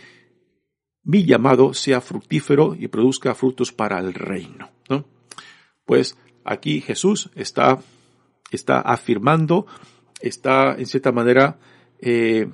mi 1.03 1.25
llamado 1.25 1.73
sea 1.73 2.01
fructífero 2.01 2.77
y 2.79 2.89
produzca 2.89 3.35
frutos 3.35 3.73
para 3.73 3.99
el 4.01 4.13
reino. 4.13 4.71
¿no? 4.89 5.07
Pues 5.85 6.19
aquí 6.45 6.81
Jesús 6.81 7.31
está, 7.37 7.79
está 8.51 8.81
afirmando, 8.81 9.67
está 10.21 10.75
en 10.77 10.87
cierta 10.87 11.13
manera 11.13 11.59
eh, 12.01 12.49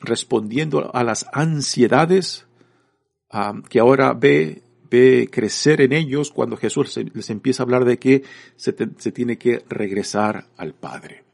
respondiendo 0.00 0.94
a 0.94 1.02
las 1.04 1.26
ansiedades 1.32 2.46
que 3.68 3.80
ahora 3.80 4.14
ve 4.14 4.62
crecer 5.30 5.80
en 5.80 5.92
ellos 5.92 6.30
cuando 6.30 6.56
Jesús 6.56 6.96
les 7.12 7.30
empieza 7.30 7.62
a 7.62 7.64
hablar 7.64 7.84
de 7.84 7.98
que 7.98 8.22
se, 8.56 8.72
tiene 8.72 9.38
que 9.38 9.64
regresar 9.68 10.46
al 10.56 10.74
Padre. 10.74 11.24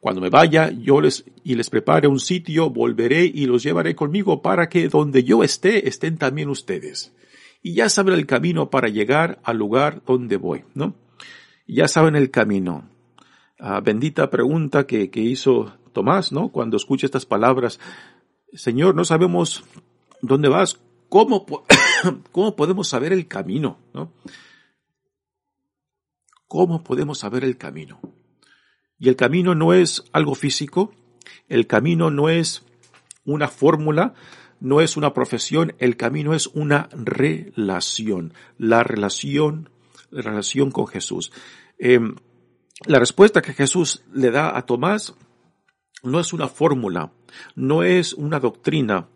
Cuando 0.00 0.20
me 0.20 0.28
vaya, 0.28 0.70
yo 0.70 1.00
les, 1.00 1.24
y 1.42 1.54
les 1.54 1.70
prepare 1.70 2.08
un 2.08 2.20
sitio, 2.20 2.68
volveré 2.68 3.24
y 3.24 3.46
los 3.46 3.62
llevaré 3.62 3.94
conmigo 3.94 4.42
para 4.42 4.68
que 4.68 4.88
donde 4.88 5.24
yo 5.24 5.42
esté, 5.42 5.88
estén 5.88 6.18
también 6.18 6.50
ustedes. 6.50 7.14
Y 7.62 7.72
ya 7.72 7.88
saben 7.88 8.14
el 8.14 8.26
camino 8.26 8.68
para 8.68 8.88
llegar 8.88 9.40
al 9.42 9.56
lugar 9.56 10.02
donde 10.04 10.36
voy, 10.36 10.64
¿no? 10.74 10.94
Ya 11.66 11.88
saben 11.88 12.16
el 12.16 12.30
camino. 12.30 12.90
Ah, 13.58 13.80
bendita 13.80 14.30
pregunta 14.30 14.86
que, 14.86 15.10
que 15.10 15.20
hizo 15.20 15.72
Tomás, 15.92 16.32
¿no? 16.32 16.50
Cuando 16.50 16.76
escucha 16.76 17.06
estas 17.06 17.24
palabras. 17.24 17.80
Señor, 18.52 18.94
no 18.94 19.04
sabemos 19.04 19.64
dónde 20.20 20.48
vas. 20.48 20.80
¿Cómo, 21.08 21.46
¿Cómo 22.32 22.56
podemos 22.56 22.88
saber 22.88 23.12
el 23.12 23.28
camino? 23.28 23.78
¿no? 23.92 24.12
¿Cómo 26.46 26.82
podemos 26.82 27.18
saber 27.18 27.44
el 27.44 27.56
camino? 27.56 28.00
Y 28.98 29.08
el 29.08 29.16
camino 29.16 29.54
no 29.54 29.72
es 29.72 30.04
algo 30.12 30.34
físico, 30.34 30.92
el 31.48 31.66
camino 31.66 32.10
no 32.10 32.28
es 32.28 32.64
una 33.24 33.48
fórmula, 33.48 34.14
no 34.60 34.80
es 34.80 34.96
una 34.96 35.12
profesión, 35.12 35.74
el 35.78 35.96
camino 35.96 36.34
es 36.34 36.46
una 36.48 36.88
relación, 36.92 38.32
la 38.56 38.82
relación, 38.82 39.70
la 40.10 40.22
relación 40.22 40.70
con 40.70 40.86
Jesús. 40.86 41.32
Em, 41.78 42.16
la 42.86 42.98
respuesta 42.98 43.42
que 43.42 43.52
Jesús 43.52 44.02
le 44.12 44.30
da 44.30 44.56
a 44.56 44.66
Tomás 44.66 45.14
no 46.02 46.20
es 46.20 46.32
una 46.32 46.48
fórmula, 46.48 47.12
no 47.54 47.82
es 47.82 48.12
una 48.12 48.40
doctrina, 48.40 49.08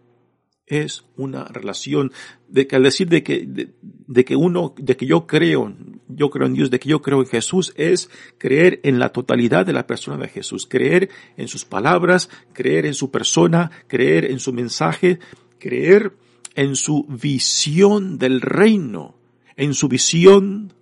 es 0.67 1.05
una 1.17 1.45
relación 1.45 2.13
de 2.47 2.67
que 2.67 2.77
al 2.77 2.83
decir 2.83 3.09
de 3.09 3.23
que, 3.23 3.45
de, 3.47 4.25
que 4.25 4.37
uno, 4.37 4.75
de 4.77 4.97
que 4.97 5.07
yo 5.07 5.27
creo, 5.27 5.75
yo 6.09 6.31
creo 6.31 6.47
en 6.47 6.55
Dios, 6.55 6.71
de 6.71 6.79
que 6.79 6.89
yo 6.89 7.03
creo 7.03 7.21
en 7.21 7.27
Jesús, 7.27 7.73
es 7.77 8.11
creer 8.39 8.81
en 8.85 8.99
la 8.99 9.11
totalidad 9.11 9.67
de 9.67 9.73
la 9.73 9.87
persona 9.87 10.17
de 10.19 10.29
Jesús, 10.29 10.67
creer 10.67 11.11
en 11.37 11.49
sus 11.49 11.65
palabras, 11.65 12.31
creer 12.53 12.87
en 12.87 12.95
su 12.95 13.11
persona, 13.11 13.71
creer 13.87 14.27
en 14.27 14.39
su 14.39 14.53
mensaje, 14.53 15.19
creer 15.59 16.13
en 16.55 16.77
su 16.77 17.05
visión 17.09 18.19
del 18.19 18.41
reino, 18.41 19.17
en 19.57 19.75
su 19.75 19.89
visión 19.89 20.73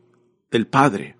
del 0.51 0.67
Padre. 0.67 1.16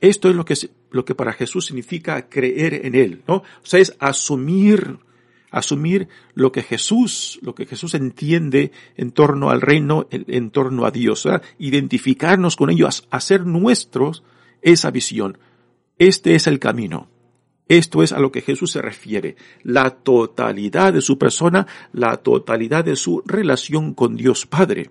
Esto 0.00 0.28
es 0.28 0.36
lo 0.36 0.44
que, 0.44 0.54
lo 0.90 1.04
que 1.04 1.14
para 1.14 1.32
Jesús 1.32 1.66
significa 1.66 2.28
creer 2.28 2.86
en 2.86 2.94
Él, 2.94 3.22
¿no? 3.26 3.36
O 3.36 3.64
sea, 3.64 3.80
es 3.80 3.96
asumir 3.98 4.98
asumir 5.50 6.08
lo 6.34 6.52
que 6.52 6.62
Jesús, 6.62 7.38
lo 7.40 7.54
que 7.54 7.64
Jesús 7.64 7.94
entiende 7.94 8.72
en 8.94 9.10
torno 9.10 9.48
al 9.48 9.62
reino, 9.62 10.06
en, 10.10 10.50
torno 10.50 10.84
a 10.84 10.90
Dios, 10.90 11.26
identificarnos 11.58 12.56
con 12.56 12.68
ellos, 12.68 13.06
hacer 13.10 13.46
nuestros 13.46 14.22
esa 14.60 14.90
visión. 14.90 15.38
Este 15.98 16.34
es 16.34 16.46
el 16.46 16.58
camino. 16.58 17.08
Esto 17.68 18.02
es 18.02 18.12
a 18.12 18.20
lo 18.20 18.30
que 18.30 18.42
Jesús 18.42 18.70
se 18.70 18.82
refiere, 18.82 19.36
la 19.62 19.90
totalidad 19.90 20.92
de 20.92 21.00
su 21.00 21.18
persona, 21.18 21.66
la 21.92 22.18
totalidad 22.18 22.84
de 22.84 22.94
su 22.94 23.22
relación 23.26 23.94
con 23.94 24.14
Dios 24.14 24.46
Padre, 24.46 24.90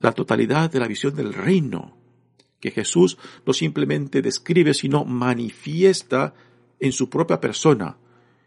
la 0.00 0.12
totalidad 0.12 0.72
de 0.72 0.80
la 0.80 0.88
visión 0.88 1.14
del 1.14 1.32
reino, 1.32 1.96
que 2.64 2.70
Jesús 2.70 3.18
no 3.44 3.52
simplemente 3.52 4.22
describe, 4.22 4.72
sino 4.72 5.04
manifiesta 5.04 6.32
en 6.80 6.92
su 6.92 7.10
propia 7.10 7.38
persona, 7.38 7.98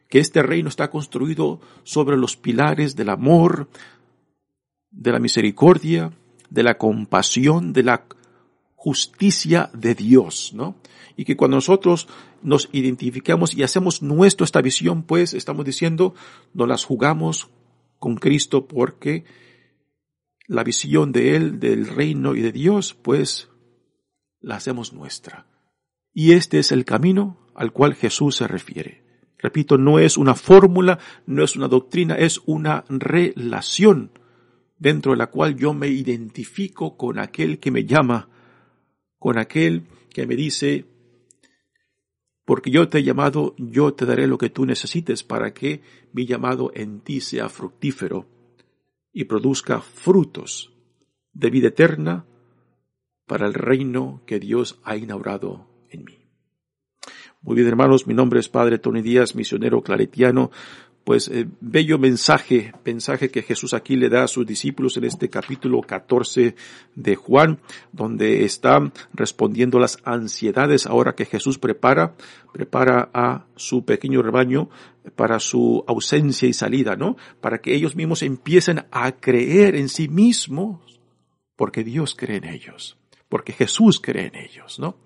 que 0.09 0.17
este 0.17 0.41
reino 0.41 0.69
está 0.69 0.89
construido 0.89 1.61
sobre 1.83 2.17
los 2.17 2.35
pilares 2.35 2.95
del 2.95 3.09
amor, 3.09 3.69
de 4.89 5.11
la 5.11 5.19
misericordia, 5.19 6.11
de 6.49 6.63
la 6.63 6.79
compasión, 6.79 7.73
de 7.73 7.83
la 7.83 8.05
justicia 8.75 9.69
de 9.75 9.93
Dios, 9.93 10.51
¿no? 10.55 10.77
Y 11.15 11.23
que 11.23 11.37
cuando 11.37 11.57
nosotros 11.57 12.07
nos 12.41 12.69
identificamos 12.71 13.55
y 13.55 13.61
hacemos 13.61 14.01
nuestro 14.01 14.45
esta 14.45 14.63
visión, 14.63 15.03
pues 15.03 15.35
estamos 15.35 15.63
diciendo, 15.63 16.15
nos 16.55 16.67
las 16.67 16.85
jugamos 16.85 17.49
con 17.99 18.15
Cristo 18.15 18.67
porque 18.67 19.25
la 20.47 20.63
visión 20.63 21.11
de 21.11 21.35
Él, 21.35 21.59
del 21.59 21.85
reino 21.85 22.33
y 22.33 22.41
de 22.41 22.51
Dios, 22.51 22.95
pues 22.95 23.49
la 24.47 24.55
hacemos 24.55 24.93
nuestra. 24.93 25.45
Y 26.13 26.31
este 26.31 26.57
es 26.59 26.71
el 26.71 26.85
camino 26.85 27.37
al 27.53 27.73
cual 27.73 27.93
Jesús 27.93 28.37
se 28.37 28.47
refiere. 28.47 29.03
Repito, 29.37 29.77
no 29.77 29.99
es 29.99 30.17
una 30.17 30.33
fórmula, 30.33 30.99
no 31.27 31.43
es 31.43 31.55
una 31.55 31.67
doctrina, 31.67 32.15
es 32.15 32.41
una 32.45 32.85
relación 32.89 34.11
dentro 34.79 35.11
de 35.11 35.17
la 35.17 35.27
cual 35.27 35.55
yo 35.57 35.73
me 35.73 35.89
identifico 35.89 36.97
con 36.97 37.19
aquel 37.19 37.59
que 37.59 37.71
me 37.71 37.85
llama, 37.85 38.29
con 39.19 39.37
aquel 39.37 39.83
que 40.09 40.25
me 40.25 40.35
dice, 40.35 40.85
porque 42.45 42.71
yo 42.71 42.87
te 42.87 42.99
he 42.99 43.03
llamado, 43.03 43.53
yo 43.57 43.93
te 43.93 44.05
daré 44.05 44.27
lo 44.27 44.37
que 44.37 44.49
tú 44.49 44.65
necesites 44.65 45.23
para 45.23 45.53
que 45.53 45.81
mi 46.13 46.25
llamado 46.25 46.71
en 46.73 47.01
ti 47.01 47.19
sea 47.19 47.49
fructífero 47.49 48.27
y 49.11 49.25
produzca 49.25 49.81
frutos 49.81 50.73
de 51.33 51.49
vida 51.49 51.67
eterna 51.67 52.25
para 53.27 53.45
el 53.45 53.53
reino 53.53 54.21
que 54.25 54.39
Dios 54.39 54.79
ha 54.83 54.95
inaugurado 54.97 55.67
en 55.89 56.05
mí. 56.05 56.17
Muy 57.41 57.55
bien, 57.55 57.67
hermanos, 57.67 58.07
mi 58.07 58.13
nombre 58.13 58.39
es 58.39 58.49
Padre 58.49 58.79
Tony 58.79 59.01
Díaz, 59.01 59.35
misionero 59.35 59.81
claretiano. 59.81 60.49
Pues 61.03 61.29
eh, 61.29 61.47
bello 61.61 61.97
mensaje, 61.97 62.73
mensaje 62.83 63.29
que 63.29 63.41
Jesús 63.41 63.73
aquí 63.73 63.95
le 63.95 64.09
da 64.09 64.23
a 64.23 64.27
sus 64.27 64.45
discípulos 64.45 64.97
en 64.97 65.05
este 65.05 65.29
capítulo 65.29 65.79
14 65.79 66.55
de 66.95 67.15
Juan, 67.15 67.61
donde 67.93 68.43
está 68.43 68.91
respondiendo 69.13 69.79
las 69.79 69.99
ansiedades 70.03 70.85
ahora 70.85 71.15
que 71.15 71.23
Jesús 71.23 71.59
prepara, 71.59 72.15
prepara 72.51 73.09
a 73.13 73.45
su 73.55 73.85
pequeño 73.85 74.21
rebaño 74.21 74.69
para 75.15 75.39
su 75.39 75.85
ausencia 75.87 76.49
y 76.49 76.53
salida, 76.53 76.97
¿no? 76.97 77.15
Para 77.39 77.59
que 77.59 77.73
ellos 77.73 77.95
mismos 77.95 78.21
empiecen 78.21 78.85
a 78.91 79.13
creer 79.13 79.75
en 79.75 79.87
sí 79.87 80.09
mismos, 80.09 80.99
porque 81.55 81.85
Dios 81.85 82.15
cree 82.15 82.37
en 82.37 82.49
ellos, 82.49 82.96
porque 83.29 83.53
Jesús 83.53 83.99
cree 83.99 84.27
en 84.27 84.35
ellos, 84.35 84.79
¿no? 84.79 84.97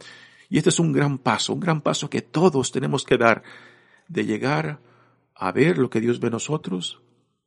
Y 0.49 0.57
este 0.57 0.69
es 0.69 0.79
un 0.79 0.91
gran 0.91 1.17
paso, 1.17 1.53
un 1.53 1.59
gran 1.59 1.81
paso 1.81 2.09
que 2.09 2.21
todos 2.21 2.71
tenemos 2.71 3.03
que 3.03 3.17
dar 3.17 3.43
de 4.07 4.25
llegar 4.25 4.79
a 5.33 5.51
ver 5.51 5.77
lo 5.77 5.89
que 5.89 6.01
Dios 6.01 6.19
ve 6.19 6.27
en 6.27 6.33
nosotros, 6.33 7.01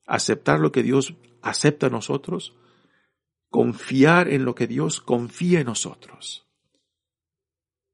aceptar 0.07 0.59
lo 0.59 0.73
que 0.73 0.83
Dios 0.83 1.15
acepta 1.43 1.87
en 1.87 1.93
nosotros, 1.93 2.55
confiar 3.51 4.29
en 4.29 4.45
lo 4.45 4.55
que 4.55 4.67
Dios 4.67 5.01
confía 5.01 5.61
en 5.61 5.67
nosotros. 5.67 6.47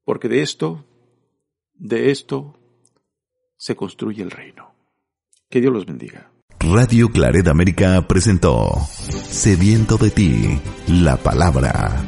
Porque 0.05 0.29
de 0.29 0.41
esto, 0.41 0.85
de 1.73 2.11
esto 2.11 2.57
se 3.57 3.75
construye 3.75 4.23
el 4.23 4.31
reino. 4.31 4.73
Que 5.49 5.59
Dios 5.59 5.73
los 5.73 5.85
bendiga. 5.85 6.31
Radio 6.59 7.09
Claret 7.09 7.47
América 7.47 8.07
presentó 8.07 8.71
Sediento 8.89 9.97
de 9.97 10.11
ti, 10.11 10.59
la 10.87 11.17
palabra 11.17 12.07